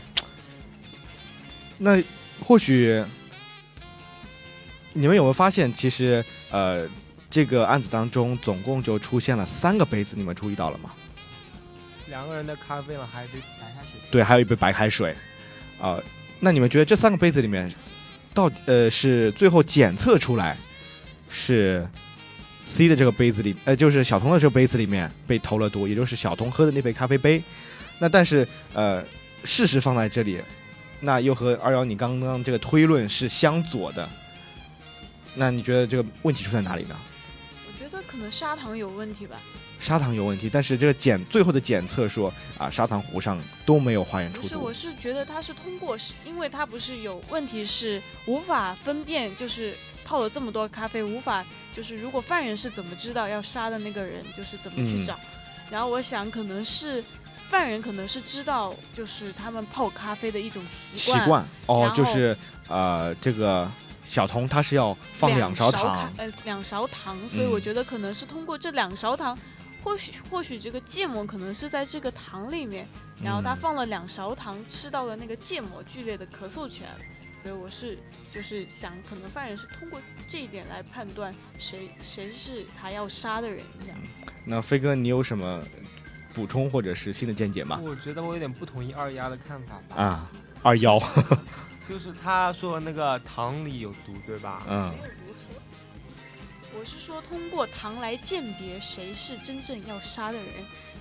[1.78, 2.02] 那
[2.40, 3.04] 或许
[4.92, 6.88] 你们有没有发现，其实呃。
[7.30, 10.92] 这个案子当中，总共就出现了三个杯子，你们注意到了吗？
[12.06, 13.73] 两个人的咖啡嘛，还有杯白开水。
[14.14, 15.12] 对，还有一杯白开水。
[15.80, 15.98] 啊，
[16.38, 17.68] 那你们觉得这三个杯子里面，
[18.32, 20.56] 到呃是最后检测出来
[21.28, 21.84] 是
[22.64, 27.42] C 的这个杯子里，呃就是小童的这个杯子里面被投了毒，也就是小童喝的那杯咖啡杯。
[27.98, 29.04] 那但是呃
[29.42, 30.40] 事实放在这里，
[31.00, 34.08] 那又和二幺你刚刚这个推论是相左的。
[35.34, 36.94] 那你觉得这个问题出在哪里呢？
[37.66, 39.40] 我觉得可能砂糖有问题吧，
[39.84, 44.48] 砂糖有问题，但是这个检最后的检测说啊，砂糖壶上都没有化验出毒。
[44.48, 51.44] 是，我是觉得它是通过，是因为它不是有问题，是无法分辨，就是泡了这么多咖啡，无法
[51.76, 55.20] 就是如果犯人是怎么知道要杀的那个人，就是怎么去找。
[55.70, 57.04] 然后我想可能是
[57.50, 61.20] 犯人可能是知道，就是他们泡咖啡的一种习惯。
[61.20, 62.34] 习惯哦，就是
[62.68, 63.70] 呃这个。
[64.06, 69.34] 小童他是要放两勺糖，呃，两勺糖，所以我觉得可能是通过这两勺糖，
[69.84, 72.88] 或许或许这个芥末可能是在这个糖里面，
[73.22, 76.98] 然后他放了两勺糖，吃到了那个芥末，剧烈的咳嗽起来了，
[77.36, 77.98] 所以我是
[78.30, 83.98] 就是想，可能犯人是通过这一点来判断谁谁是他要杀的人这样。
[84.46, 85.60] 那飞哥，你有什么
[86.32, 87.78] 补充或者是新的见解吗？
[87.84, 90.02] 我觉得我有点不同意二丫的看法吧。
[90.02, 90.30] 啊，
[90.62, 90.98] 二幺。
[91.86, 94.62] 就是他说那个糖里有毒，对吧？
[94.66, 94.94] 嗯。
[96.84, 100.46] 我是说通过糖来鉴别谁是真正要杀的人，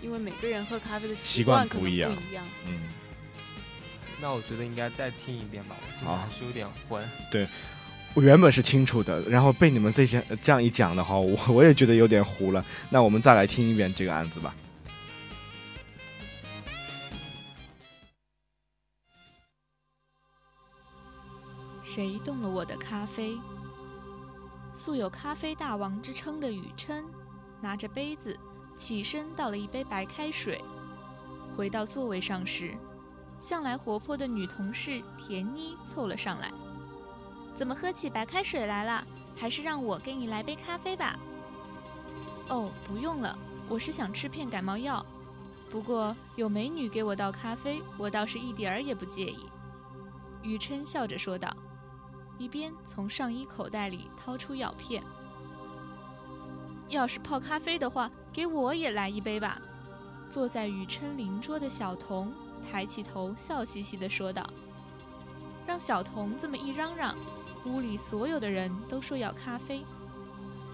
[0.02, 2.10] 因为每个人喝咖啡的习惯不一样。
[2.66, 2.84] 嗯。
[4.22, 7.06] 那我觉得应该再听一遍吧，我现在还是有点昏。
[7.30, 7.46] 对，
[8.14, 12.66] 我原本是清楚的，然后被你们这些这样一讲的话，我我也觉得有点糊了。
[12.90, 14.56] 那我们再来听一遍这个案子吧。
[21.84, 23.38] 谁动了我的咖啡？
[24.74, 27.06] 素有“咖啡大王”之称的雨琛，
[27.62, 28.38] 拿着杯子
[28.76, 30.64] 起身倒了一杯白开水。
[31.56, 32.76] 回到座位上时，
[33.38, 36.52] 向来活泼的女同事田妮凑了上来
[37.56, 39.06] ：“怎么喝起白开水来了？
[39.36, 41.20] 还是让我给你来杯咖啡吧。
[42.50, 43.38] ”“哦，不用了，
[43.70, 45.06] 我是想吃片感冒药。
[45.70, 49.48] 不过有美女给我倒咖啡，我倒是一点儿也不介意。”
[50.42, 51.56] 雨琛笑着说道。
[52.38, 55.04] 一边从上衣口袋里掏出药片。
[56.90, 59.60] 要是泡咖啡的话，给我也来一杯吧。
[60.30, 62.34] 坐在雨琛邻桌的小童
[62.66, 64.48] 抬起头，笑嘻嘻地说道
[65.66, 67.16] ：“让小童这么一嚷嚷，
[67.66, 69.82] 屋里所有的人都说要咖啡。”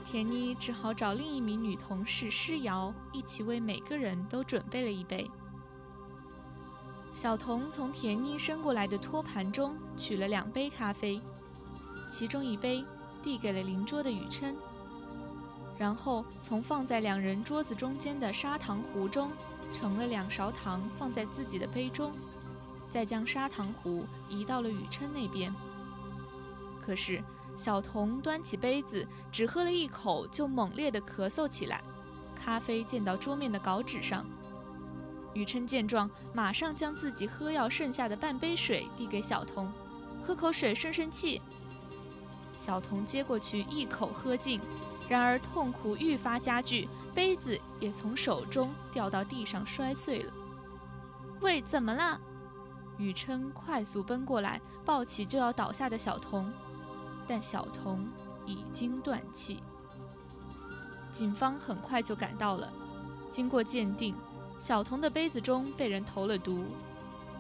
[0.06, 5.30] 田妮只好找另一名女同事施瑶一起为每个人都准备了一杯。
[7.14, 11.22] 小童从田妮伸过来的托盘中取了两杯咖啡。
[12.10, 12.84] 其中一杯
[13.22, 14.56] 递给了邻桌的雨琛，
[15.78, 19.32] 然后从放在两人桌子中间的砂糖壶中
[19.72, 22.12] 盛了两勺糖放在自己的杯中，
[22.92, 25.54] 再将砂糖壶移到了雨琛那边。
[26.82, 27.24] 可是
[27.56, 31.84] 小童端起杯子只喝了一口就猛烈地咳嗽起来，
[32.36, 34.26] 咖啡溅到桌面的稿纸上。
[35.36, 39.72] 雨琛见状，马上将自己喝药剩下的半杯水递给小童，
[40.24, 41.40] 喝口水顺顺气。
[42.60, 44.60] 小童接过去一口喝尽，
[45.08, 50.34] 然而痛苦愈发加剧，杯子也从手中掉到地上摔碎了。
[51.40, 52.20] 喂，怎么了？
[52.98, 56.52] 雨琛快速奔过来，抱起就要倒下的小童，
[57.26, 58.06] 但小童
[58.46, 59.64] 已经断气。
[61.14, 62.70] 警方很快就赶到了，
[63.32, 64.14] 经过鉴定，
[64.60, 66.66] 小童的杯子中被人投了毒，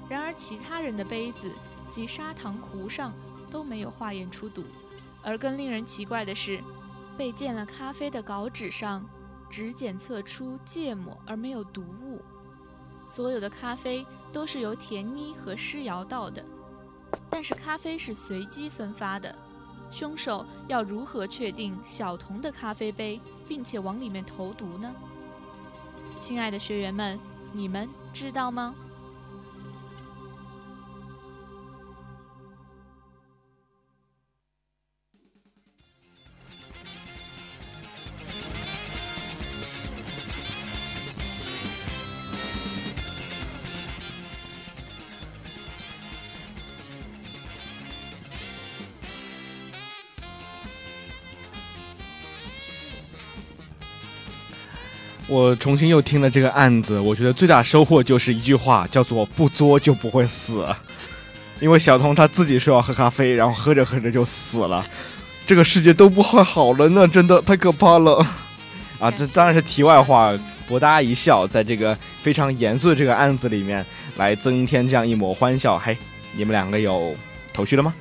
[0.07, 1.51] 然而其他人的杯子
[1.89, 3.11] 及砂糖壶上
[3.51, 4.63] 都没有化验出毒。
[5.23, 6.63] 而更令人奇怪的是，
[7.17, 9.05] 被溅了咖啡的稿纸上
[9.49, 12.21] 只检测出芥末而没有毒物。
[13.05, 16.45] 所有的咖啡都是由田妮和施瑶倒的，
[17.29, 19.35] 但是咖啡是随机分发的。
[19.91, 24.93] 凶手要如何确定小童的咖啡杯，并且往里面投毒呢？
[26.19, 27.19] 亲爱的学员们，
[27.51, 28.75] 你们知道吗？
[55.39, 60.67] 我重新又听了这个案子，我觉得最大收获就是一句话，叫做“不作就不会死”。
[61.61, 64.85] 因为小童他自己说要喝咖啡，然后喝着喝着就死了，
[65.45, 68.25] 这个世界都不会好了呢，真的太可怕了
[68.99, 69.09] 啊！
[69.09, 73.85] 这当然是题外话，博大家一笑，在这个非常严肃的这个案子里面
[74.17, 75.79] 来增添这样一抹欢笑。
[75.79, 75.97] 嘿，
[76.35, 77.15] 你们两个有
[77.53, 77.93] 头绪了吗？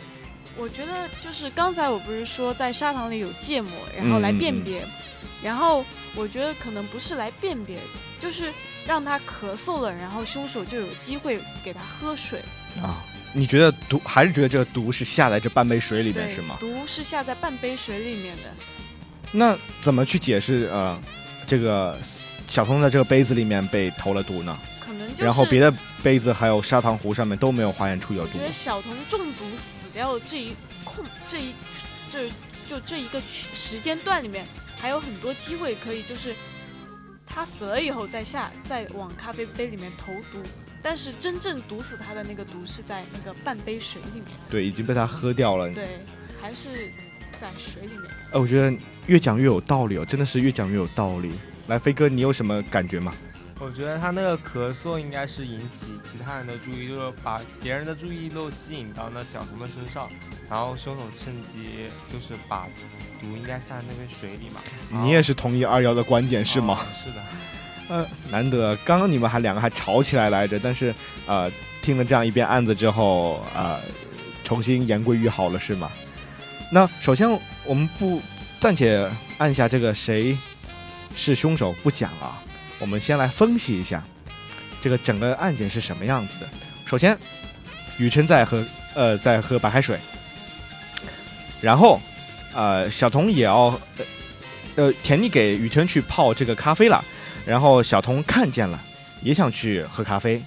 [0.57, 0.93] 我觉得
[1.25, 4.83] 就是刚才我不是说在砂糖里有芥末，然后来辨别，
[5.43, 5.85] 然后。
[6.15, 7.79] 我觉得可能不是来辨别，
[8.19, 8.51] 就是
[8.87, 12.41] 让他咳嗽了，然后凶手就有机会给他喝水
[12.83, 13.05] 啊。
[13.35, 16.57] 你觉得毒还是觉得这个毒是下在这半杯水里面是吗？
[16.59, 18.45] 毒是下在半杯水里面的。
[19.31, 20.99] 那怎么去解释呃，
[21.47, 21.97] 这个
[22.49, 24.59] 小童在这个杯子里面被投了毒呢？
[24.81, 25.73] 可能就然后别的
[26.03, 28.31] 杯子还有砂糖壶上面都没有化验出有毒。
[28.33, 31.55] 我觉得小童中毒死掉这一空这一
[32.11, 32.29] 这
[32.69, 34.45] 就这一个时间段里面。
[34.81, 36.35] 还有很多机会可以，就是
[37.27, 40.39] 他死了以后再下再往咖啡杯里面投毒，
[40.83, 44.25] 但是真正毒死他的那个毒是在那个半杯水里面。
[44.49, 45.69] 对，已经被他喝掉了。
[45.71, 45.87] 对，
[46.41, 46.91] 还是
[47.41, 48.05] 在水里面。
[48.33, 48.77] 哎，我觉得
[49.07, 51.33] 越讲越有道理哦，真的是越讲越有道理。
[51.67, 53.13] 来，飞哥，你有什么感觉吗？
[53.61, 60.09] 我觉得他那个咳嗽应该是引起其他人的注意，就是把别人的注意都吸引到那小童的身上，
[60.49, 62.69] 然后凶手趁机就是把
[63.21, 64.61] 毒应该下在那个水里嘛。
[65.03, 66.79] 你也是同意二幺的观点是吗？
[67.03, 67.17] 是的。
[67.91, 70.95] 呃，难得，刚刚你们还两个还吵起来来着，但是
[71.27, 71.51] 呃，
[71.83, 73.81] 听了这样一遍案子之后，呃，
[74.45, 75.91] 重新言归于好了是吗？
[76.71, 77.29] 那首先
[77.65, 78.23] 我们不
[78.61, 80.37] 暂且按下这个谁
[81.17, 82.41] 是凶手不讲啊。
[82.79, 84.03] 我们先来分析一下，
[84.81, 86.49] 这个整个案件是什么样子的。
[86.87, 87.19] 首先，
[87.99, 88.65] 雨琛在喝
[88.95, 89.99] 呃在喝白开水，
[91.61, 92.01] 然后
[92.55, 93.79] 呃小童也要
[94.77, 97.05] 呃田妮给雨琛去泡这个咖啡了，
[97.45, 98.81] 然后小童看见了，
[99.23, 100.41] 也想去喝咖啡，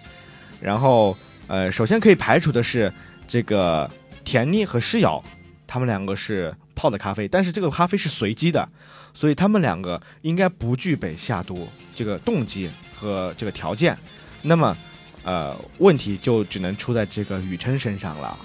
[0.62, 1.16] 然后
[1.48, 2.92] 呃首先可以排除的是
[3.28, 3.90] 这个
[4.24, 5.22] 田妮和诗瑶，
[5.68, 8.68] 他们两个是泡的咖啡，但是这个咖啡是随机的，
[9.14, 13.98] 所以他们两个应该不具备下毒这个动机和这个条件，
[14.42, 14.76] 那么。
[15.24, 18.36] 呃，问题就只能出在这个雨琛身上了。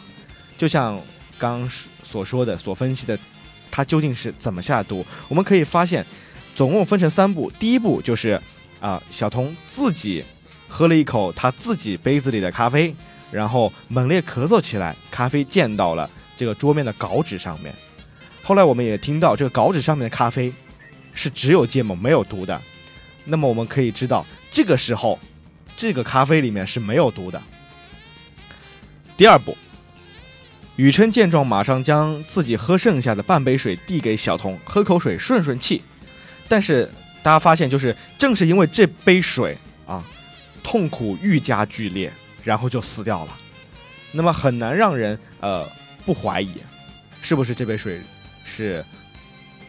[0.58, 1.00] 就像
[1.38, 1.66] 刚
[2.02, 3.18] 所说的、所分析的，
[3.70, 5.02] 他究竟是怎么下毒？
[5.26, 6.04] 我们可以发现，
[6.54, 7.50] 总共分成三步。
[7.58, 8.38] 第一步就是
[8.78, 10.22] 啊，小童自己
[10.68, 12.94] 喝了一口他自己杯子里的咖啡，
[13.30, 17.74] 然后猛烈咳嗽起来，咖啡溅到了这个桌面的稿纸上面。
[18.46, 20.52] 后来我们也听到，这个稿纸上面的咖啡
[21.12, 22.62] 是只有芥末没有毒的。
[23.24, 25.18] 那么我们可以知道，这个时候。
[25.78, 27.42] 这个咖啡里面是没有毒的。
[29.14, 29.54] 第二步，
[30.76, 35.82] 雨琛见状，马上将自己喝剩下的半杯水递给小童喝口水顺顺气。
[36.48, 36.90] 但是
[37.22, 39.54] 大家发现，就是正是因为这杯水
[39.86, 40.02] 啊，
[40.62, 42.10] 痛苦愈加剧烈，
[42.42, 43.36] 然后就死掉了。
[44.12, 45.68] 那么很难让人呃
[46.06, 46.54] 不怀疑，
[47.20, 48.00] 是不是这杯水
[48.46, 48.82] 是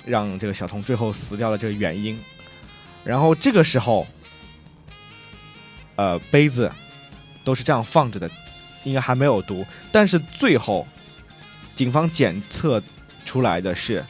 [0.06, 2.18] 让这个小童最后死掉的这个原因？
[3.04, 4.08] 然后这个时候。
[6.00, 6.72] 呃，杯子
[7.44, 8.30] 都是这样放着的，
[8.84, 9.66] 应该还没有毒。
[9.92, 10.86] 但是最后，
[11.74, 12.80] 警方检测
[13.26, 14.06] 出来的是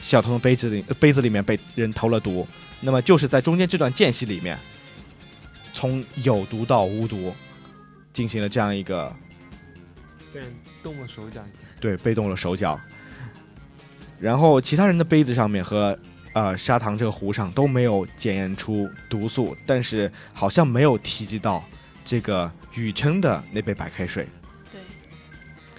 [0.00, 2.48] 小童的杯子里杯子里面被人投了毒。
[2.80, 4.58] 那么就是在中间这段间隙里面，
[5.74, 7.34] 从有毒到无毒，
[8.14, 9.14] 进行了这样一个
[10.32, 10.50] 被人
[10.82, 11.44] 动了手脚。
[11.78, 12.80] 对，被动了手脚。
[14.20, 15.98] 然后其他人的杯子上面和。
[16.32, 21.60] 呃，砂糖这个壶上都没有检验出毒素，但是好像没有提及到
[22.04, 24.28] 这个雨琛的那杯白开水。
[24.70, 24.80] 对，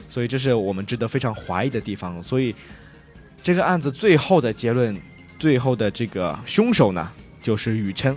[0.09, 2.21] 所以这是我们值得非常怀疑的地方。
[2.21, 2.53] 所以
[3.41, 5.01] 这个案子最后的结论，
[5.39, 7.09] 最后的这个凶手呢，
[7.41, 8.13] 就是雨琛。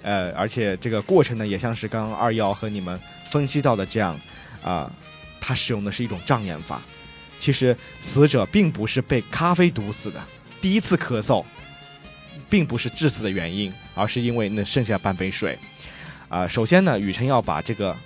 [0.00, 2.98] 呃，而且这个过程呢，也像是刚刚二幺和你们
[3.30, 4.18] 分析到的这样，
[4.64, 4.90] 啊，
[5.38, 6.80] 他使用的是一种障眼法。
[7.46, 10.20] 其实死者并不是被咖啡毒死的，
[10.60, 11.44] 第一次咳嗽。
[12.48, 15.58] 并不是致死的原因，而是因为那剩下半杯水。
[16.28, 17.96] 啊，首先呢，雨辰要把这个，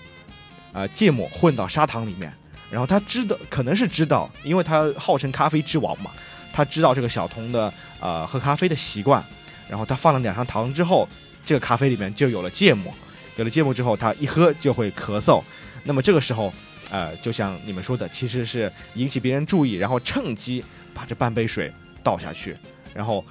[0.73, 2.33] 呃，芥末混到砂糖里面，
[2.71, 6.11] 然后他知道，可能是知道，因为他号称咖啡之王嘛，
[6.55, 7.71] 他知道这个小童的
[8.01, 9.23] 呃喝咖啡的习惯，
[9.69, 11.07] 然后他放了两勺糖之后，
[11.45, 12.91] 这个咖啡里面就有了芥末，
[13.37, 15.43] 有了芥末之后，他一喝就会咳嗽。
[15.85, 16.51] 那么这个时候，
[16.91, 20.63] 呃，就像你们说的，其实是引起别人注意，然后趁机
[20.93, 21.73] 把这半杯水
[22.03, 22.57] 倒下去，
[22.95, 23.25] 然后。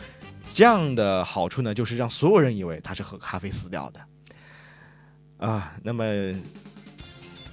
[0.51, 4.01] 这样的好处呢，就是让所有人以为他是喝咖啡死掉的，
[5.37, 6.03] 啊，那么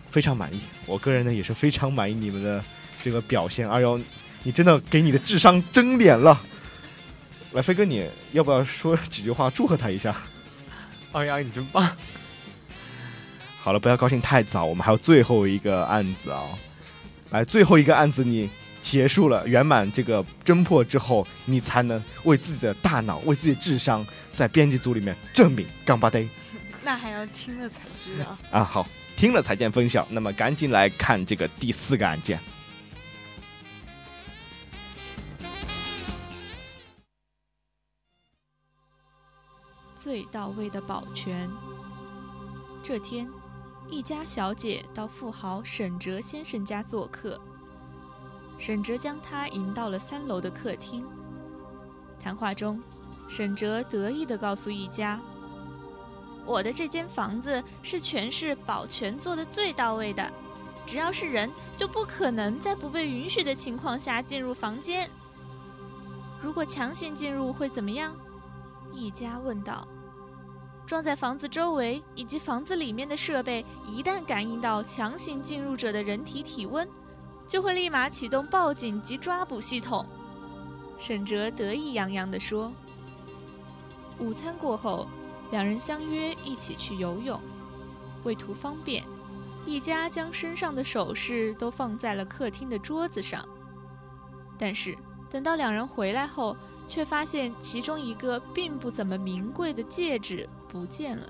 [0.09, 0.59] 非常满意。
[0.87, 2.65] 我个人呢也是非常满意你们的
[3.03, 3.69] 这个表现。
[3.69, 4.01] 二幺，
[4.43, 6.41] 你真的给你的智商争脸了。
[7.53, 10.17] 来，飞哥，你要不要说几句话祝贺他一下？
[11.13, 11.87] 二幺，你真棒。
[13.67, 16.41] 好了，不要高兴太早，我们还有最后一个案子啊。
[17.31, 18.49] 来，最后一个案子你。
[18.81, 26.25] 结束了圆满这个侦破之后，你才能为自己的大脑、为自己的智商，在编辑组里面证明杠巴呆。
[26.85, 28.63] 那还要听了才知道啊！
[28.63, 28.87] 好，
[29.17, 30.07] 听了才见分晓。
[30.09, 32.39] 那么赶紧来看这个第四个案件。
[39.97, 41.51] 最到位的保全。
[42.85, 43.29] 这天，
[43.89, 47.41] 一家小姐到富豪沈哲先生家做客。
[48.59, 51.07] 沈哲将他迎到了三楼的客厅。
[52.19, 52.83] 谈话中，
[53.29, 55.21] 沈哲得意地告诉一家
[56.45, 60.33] ：“我的这间房子是全市保全做的最到位的，
[60.85, 65.09] 只要是人，就不可能在不被允许的情况下进入房间。
[66.43, 68.17] 如果强行进入会怎么样？”
[68.93, 69.87] 一家问道。
[70.87, 76.89] “装在房子周围以及房子里面的设备，一旦感应到强行进入者的人体体温。”
[77.47, 80.05] 就会立马启动报警及抓捕系统，
[80.99, 82.73] 沈哲得意洋洋地说。
[84.19, 85.07] 午餐过后，
[85.53, 87.41] 两人相约一起去游泳。
[88.25, 89.05] 为图方便，
[89.65, 93.49] 一家将身上的首饰都放在了客厅的桌子上。
[94.59, 94.99] 但是
[95.31, 96.57] 等到两人回来后，
[96.89, 101.27] 却发现其中一个并不怎么名贵的戒指不见了，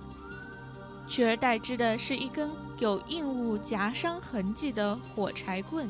[1.09, 5.89] 取而代之的是一根有硬物夹伤痕迹的火柴棍。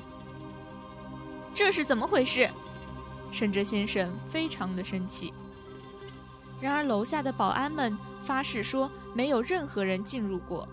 [1.53, 2.49] 这是怎么回事？
[3.33, 5.33] 沈哲先生非常的生气。
[6.61, 10.67] 然而楼下的保安们发誓说没有任何人进入过。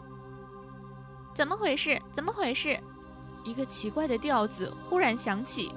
[1.33, 1.99] 怎么回事？
[2.11, 2.79] 怎么回事？
[3.43, 5.73] 一个奇怪的调子忽然响起，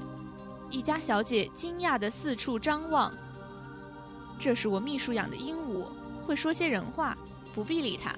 [0.70, 3.12] 一家小姐惊讶地四处张望。
[4.38, 5.88] 这是我秘书养的鹦鹉，
[6.22, 7.16] 会说些人话，
[7.54, 8.14] 不必理它。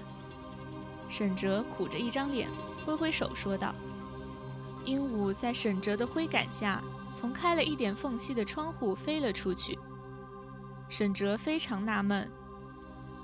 [1.09, 2.49] 沈哲苦着一张脸，
[2.85, 3.75] 挥挥手说道
[4.85, 6.83] ：“鹦鹉在沈哲的挥赶下，
[7.15, 9.79] 从开了一点缝隙的窗户飞了出去。”
[10.89, 12.31] 沈哲非常纳闷：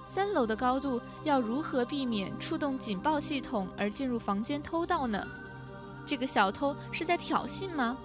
[0.05, 5.27] 三楼的高度要如何避免触动警报系统而进入房间偷盗呢？
[6.07, 7.97] 这个小偷是在挑衅吗？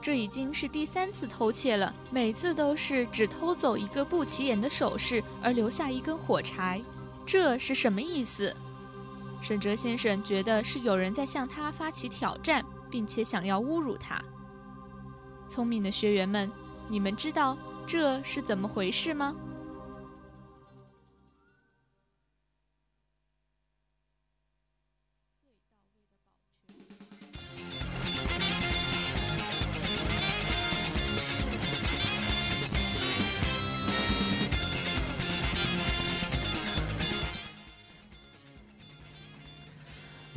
[0.00, 6.80] 这已经是第三次偷窃了，每次都是只偷走一个不起眼的首饰，而留下一根火柴，
[7.26, 8.54] 这是什么意思？
[9.40, 14.22] 沈哲先生觉得是有人在向他发起挑战，并且想要侮辱他。
[15.46, 16.50] 聪明的学员们，
[16.88, 19.34] 你们知道这是怎么回事吗？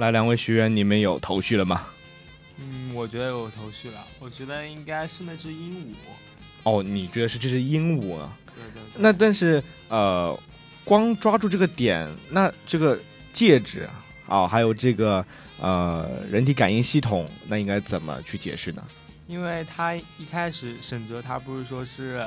[0.02, 1.84] 来，两位学员，你们有头绪了吗？
[2.58, 4.04] 嗯，我觉得有头绪了。
[4.20, 5.94] 我觉得应该是那只鹦鹉。
[6.64, 8.36] 哦，你觉得是这只鹦鹉啊？
[8.48, 8.82] 对对。
[8.96, 10.36] 那但是呃，
[10.84, 13.00] 光抓住这个点，那这个
[13.32, 13.88] 戒指
[14.28, 15.24] 啊，还有这个
[15.60, 18.84] 呃人体感应系统，那应该怎么去解释呢？
[19.28, 22.26] 因为他一开始沈哲他不是说是。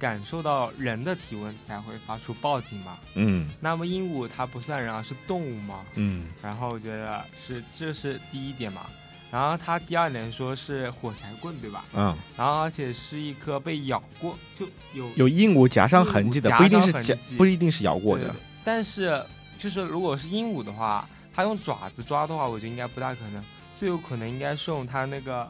[0.00, 2.98] 感受到人的体温才会发出报警嘛？
[3.14, 5.84] 嗯，那么鹦鹉它不算人啊，是动物嘛？
[5.94, 8.86] 嗯，然后我觉得是这是第一点嘛。
[9.30, 11.84] 然后它第二点说是火柴棍，对吧？
[11.92, 18.34] 嗯，然后而且是一颗被咬过，就有有鹦鹉夹伤痕迹的，不一定是夹，不一定是咬过的。
[18.64, 19.22] 但是
[19.58, 23.44] 就是如果是鹦鹉的话，它用爪子抓的话，我觉得应该不大可能，
[23.76, 25.46] 最有可能应该是用它那个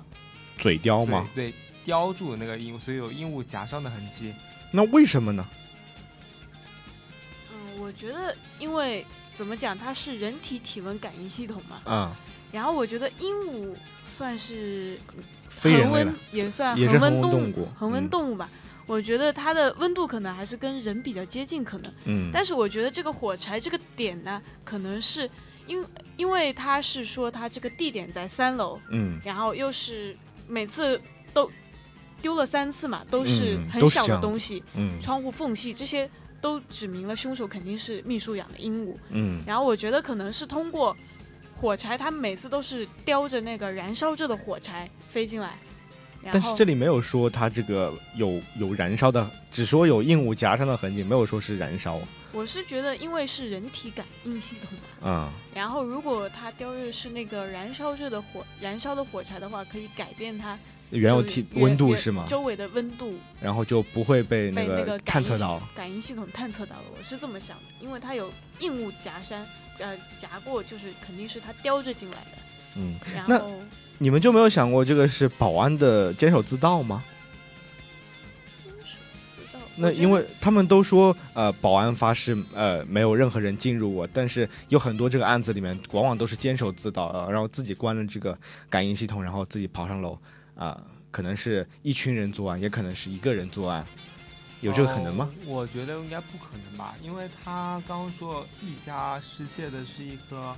[0.59, 1.27] 嘴叼嘛？
[1.35, 1.55] 对。
[1.85, 4.35] 叼住那个鹦鹉，所以有鹦鹉夹伤的痕迹。
[4.71, 5.45] 那为什么呢？
[7.53, 9.05] 嗯，我觉得，因为
[9.37, 11.81] 怎么讲，它是人体体温感应系统嘛。
[11.87, 12.13] 嗯。
[12.53, 13.75] 然后我觉得鹦鹉
[14.07, 14.99] 算是
[15.61, 18.49] 恒温，也算恒温动物，恒温动物吧。
[18.87, 21.93] 我觉得它的温度可能还是跟人比较接近，可能。
[22.05, 22.31] 嗯。
[22.33, 25.29] 但是我觉得这个火柴这个点呢，可能是
[25.67, 25.85] 因
[26.17, 28.79] 因为它是说它这个地点在三楼。
[28.91, 29.21] 嗯。
[29.25, 30.17] 然后又是
[30.47, 31.01] 每次
[31.33, 31.51] 都。
[32.23, 34.63] 丢了三次嘛，都是很小的东西，
[35.01, 36.09] 窗户缝隙这些
[36.41, 38.95] 都指明了凶手肯定是秘书养的鹦鹉。
[39.11, 40.97] 嗯，然后我觉得可能是通过
[41.61, 45.59] 火柴，他每次都是叼着那个燃烧着的火柴飞进来。
[46.31, 51.99] 但是这里没有说他这个有有燃烧的，只说有鹦鹉夹上的痕迹，没有说是燃烧。
[52.33, 60.59] 我是觉得，因为是人体感应系统嘛，嗯，然后如果他叼着是那个燃烧着的火燃烧的火柴的话，可以改变它。
[60.91, 62.25] 原有体温度是吗？
[62.29, 65.61] 周围的温度，然后就不会被那个探测到。
[65.75, 69.47] 感应系统探测到了，我是这么想的，因为它有硬物夹山，
[69.79, 72.39] 呃，夹过，就是肯定是它叼着进来的。
[72.77, 73.53] 嗯，然后
[73.99, 77.05] 你们就没有想过这个是保安的坚守自盗吗？
[78.57, 78.79] 坚守
[79.37, 79.61] 自盗？
[79.77, 88.37] 那因为他们都说，呃，保安发誓，呃，没有任何人进入过，但是有很多这个案子里面，往往都是坚守自盗，然后自己关了这个
[88.69, 90.19] 感应系统，然后自己跑上楼。
[90.61, 90.79] 啊，
[91.11, 93.83] 可能是一群人作案，也可能是一个人作案，
[94.61, 95.31] 有这个可能吗？
[95.47, 100.55] 我觉得应该不可能吧，因为他刚刚说一家失窃的是一颗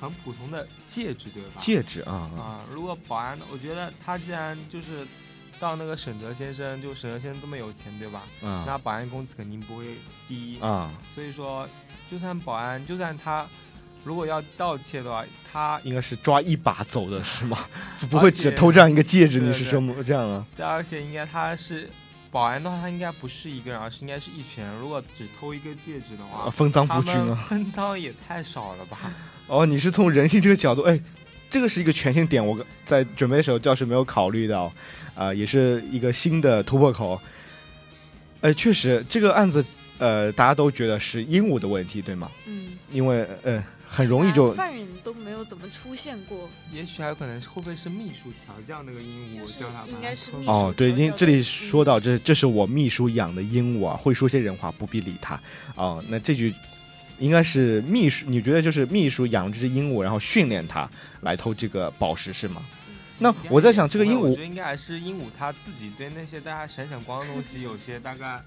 [0.00, 1.60] 很普通的戒指，对吧？
[1.60, 2.64] 戒指啊啊！
[2.72, 5.06] 如果保安，我觉得他既然就是
[5.60, 8.22] 到那个沈哲先生，就沈哲先生这么有钱，对吧？
[8.42, 8.64] 嗯。
[8.66, 9.94] 那保安工资肯定不会
[10.26, 10.90] 低啊。
[11.14, 11.68] 所以说，
[12.10, 13.46] 就算保安，就算他。
[14.04, 17.58] 如果要盗窃的话，他应该是抓一把走的是吗？
[18.08, 19.40] 不会只偷这样一个戒指？
[19.40, 20.46] 你是说这样啊？
[20.56, 21.88] 对，而且应该他是
[22.30, 24.78] 保安的话，他应该不是一个人，而是应该是一群人。
[24.80, 27.34] 如果只偷一个戒指的话，分赃不均啊！
[27.48, 28.98] 分 赃也太少了吧？
[29.46, 30.98] 哦，你是从人性这个角度，哎，
[31.50, 34.72] 这个是一个全新点，我在准备的时候教师没有考虑到，
[35.14, 37.20] 啊，也是一个新的突破口。
[38.40, 39.64] 哎，确实，这个案子，
[39.98, 42.30] 呃，大家都觉得是鹦鹉的问题，对吗？
[42.46, 43.62] 嗯，因为，呃。
[43.88, 55.40] 很容易就犯人都没有怎么出现过，也许还有可能会不会是秘书调教那个鹦鹉叫他应该是哦，对，因这里说到这，这是我秘书养的鹦鹉啊，会说些人话，不必理他
[55.74, 56.04] 哦。
[56.08, 56.54] 那这句
[57.18, 60.88] 应该是秘书，你觉得就是秘书养这只鹦鹉，然后训练它
[61.22, 62.62] 来偷这个宝石是吗？
[63.18, 68.40] 那我在想，这个鹦鹉，我觉得应该还是鹦鹉它自己对那些大家闪闪光的东西有些大概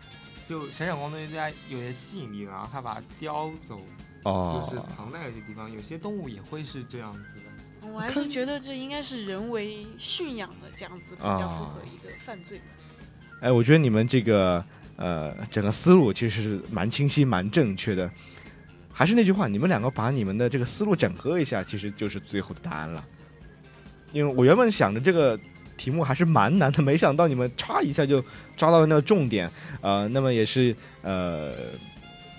[0.51, 3.79] 就闪闪光东西大家有些吸引力，然后它把它叼走。
[4.23, 7.87] 哦，就是藏在有些地方，有些动物也会是这样子的。
[7.87, 12.59] 我还是觉得这应该是人为驯养的，这样子比较符合一个犯罪。
[13.39, 14.63] 哎，我觉得你们这个
[14.97, 18.11] 呃整个思路其实是蛮清晰、蛮正确的。
[18.91, 23.01] 还是那句话，你们两个把你们的这个思路整合一下，其实就是最后的答案了。
[24.11, 25.39] 因为我原本想着这个
[25.81, 28.23] 题目还是蛮难的，没想到你们歘一下就
[28.55, 29.49] 抓到了那个重点。
[29.81, 31.51] 呃，那么也是呃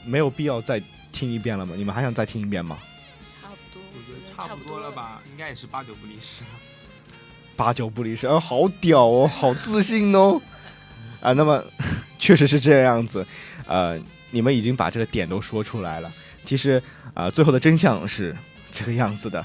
[0.07, 0.81] 没有必要再
[1.11, 1.75] 听一遍了吗？
[1.77, 2.79] 你们还想再听一遍吗？
[3.43, 6.45] 差不多，我觉得差不多了吧，应该也是八九不离十。
[7.57, 10.41] 八九不离十，啊，好屌哦，好自信哦。
[11.21, 11.61] 啊，那么
[12.21, 13.27] 确实是这样子。
[13.67, 13.99] 呃，
[14.31, 16.13] 你们已经把这个点都说出来了。
[16.45, 16.81] 其实
[17.13, 18.37] 啊，最后的真相是
[18.71, 19.45] 这个样子的，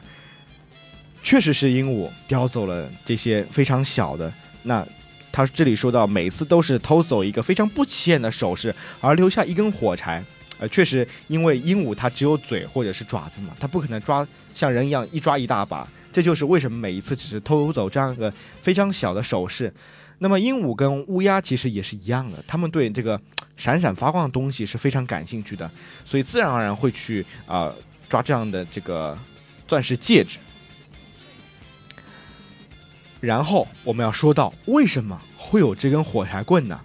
[1.28, 4.32] 确实是鹦鹉叼走了这些非常小的。
[4.64, 4.88] 那
[5.30, 10.24] 他这里说到，每次都是偷走一个非常不起眼的首饰，而留下一根火柴。
[10.58, 15.86] 呃，确实，因为鹦鹉它只有嘴或者是爪子嘛，它不可能抓像人一样一抓一大把。
[16.14, 19.72] 这就是为什么每一次只是偷走这样一个非常小的首饰。
[20.20, 23.20] 那么鹦鹉跟乌鸦其实也是一样的，它们对这个
[23.58, 25.70] 闪闪发光的东西是非常感兴趣的，
[26.06, 27.70] 所以自然而然会去啊
[28.08, 29.20] 抓这样的这个
[29.68, 30.38] 钻石戒指。
[33.20, 36.80] 然后我们要说到为什么会有这根火柴棍呢？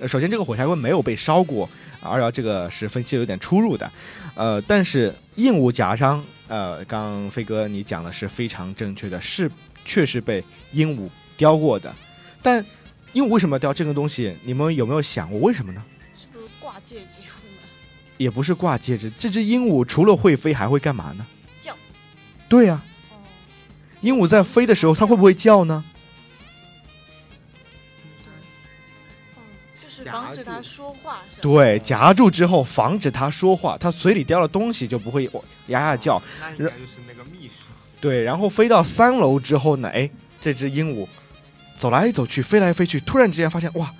[0.00, 1.68] 呃，首先这个火柴棍没有被烧过，
[2.00, 3.90] 二幺这个是分析有点出入的，
[4.34, 9.50] 呃，但是鹦鹉夹伤，呃，刚刚飞哥你讲的是非常正确的，是
[9.84, 10.42] 确实被
[10.72, 11.94] 鹦鹉叼过的。
[12.42, 12.64] 但
[13.12, 14.34] 鹦鹉为什么要叼这个东西？
[14.42, 15.84] 你们有没有想过为什么呢？
[16.14, 17.62] 是不是挂戒指用的？
[18.16, 21.24] 也不是挂戒指，这只鹦鹉除了会飞还会干嘛呢？
[21.62, 21.76] 叫。
[22.48, 22.82] 对呀。
[22.82, 22.91] 哦。
[24.02, 25.82] 鹦鹉在飞的时候，它会不会叫呢？
[29.80, 31.20] 就是防止它说话。
[31.40, 35.24] 对，夹住之后防止它说话，它嘴里叼了东西就不会
[35.68, 36.20] 呀呀叫。
[36.40, 37.64] 那应该就是那个秘书。
[38.00, 39.88] 对，然后飞到三楼之后呢？
[39.88, 41.06] 哎，这只鹦鹉。
[41.78, 43.92] 走来走去，飞来飞去，突然之间发现哇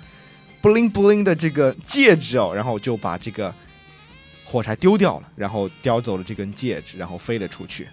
[0.61, 3.53] ，bling bling 的这个戒指哦，然后就把这个
[4.45, 7.87] 火柴丢掉了，然后叼走了这根戒指，然后飞了出去。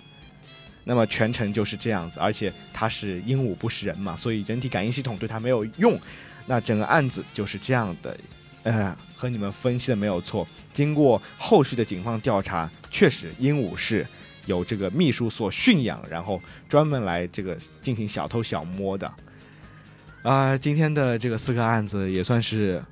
[0.90, 5.96] 那么全程就是这样子，而且它是鹦鹉不是人嘛，所以人体感应系统对它没有用。
[6.46, 8.16] 那整个案子就是这样的，
[8.64, 10.44] 呃，和你们分析的没有错。
[10.72, 14.04] 经过后续的警方调查，确实鹦鹉是
[14.46, 19.14] 有这个秘书所驯养，然后专门来这个进行小偷小摸的。
[20.24, 22.82] 啊，今天的这个四个案子也算是，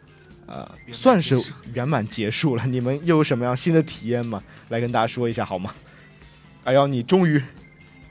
[0.47, 1.37] 呃，算是
[1.75, 2.65] 圆满结束了。
[2.65, 4.41] 你们又有什么样新的体验吗？
[4.69, 5.75] 来跟大家说一下好吗？
[6.63, 7.43] 哎呦，你终于，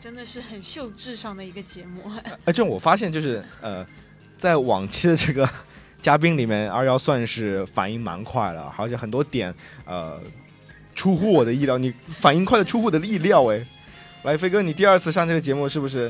[0.08, 2.10] 真的是很秀智商的一个节目。
[2.46, 3.86] 哎，这我发现就是呃，
[4.38, 5.48] 在往期的这个
[6.02, 9.54] 嘉宾里面，二幺算是反应蛮快了，而且很多点
[9.84, 10.18] 呃
[10.96, 11.78] 出乎我的意料。
[11.78, 13.62] 你反应快的出乎我的意料哎。
[14.24, 16.10] 来，飞哥，你第二次上这个节目是不是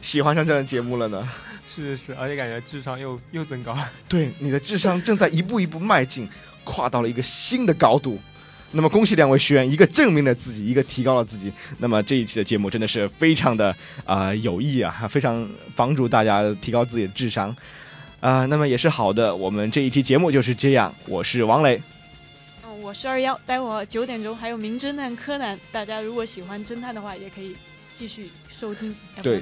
[0.00, 1.28] 喜欢上这样节目了呢？
[1.64, 3.92] 是是是，而且感觉智商又又增高了。
[4.08, 6.28] 对，你的智商正在一步一步迈进，
[6.64, 8.18] 跨到了一个新的高度。
[8.72, 11.52] 那么恭喜两位学员，一个证明了自己，一个提高了自己。
[11.78, 17.54] 那么这一期的节目真的是非常的啊有益啊，非常帮助大家提高自己的智商
[18.20, 18.44] 啊。
[18.46, 20.94] 那么也是好的，我们这一期节目就是这样。
[21.06, 21.80] 我是王磊，
[22.64, 23.38] 嗯，我是二幺。
[23.46, 27.56] 待会儿九点钟还有《名侦探柯南》，大家如果喜欢侦探的话，也可以
[27.94, 28.94] 继续收听。
[29.22, 29.40] 对，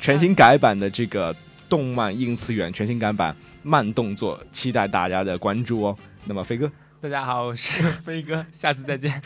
[0.00, 1.34] 全新改版的这个。
[1.66, 5.96] 动漫应次元全新改版慢动作，期待大家的关注哦。
[6.26, 6.70] 那么飞哥，
[7.04, 9.22] 大家好，我是飞哥， 下次再见。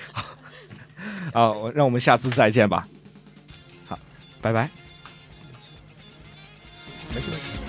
[1.33, 2.85] 好，让我们下次再见吧。
[3.87, 3.97] 好，
[4.43, 4.69] 拜拜。
[7.15, 7.68] 没事没事。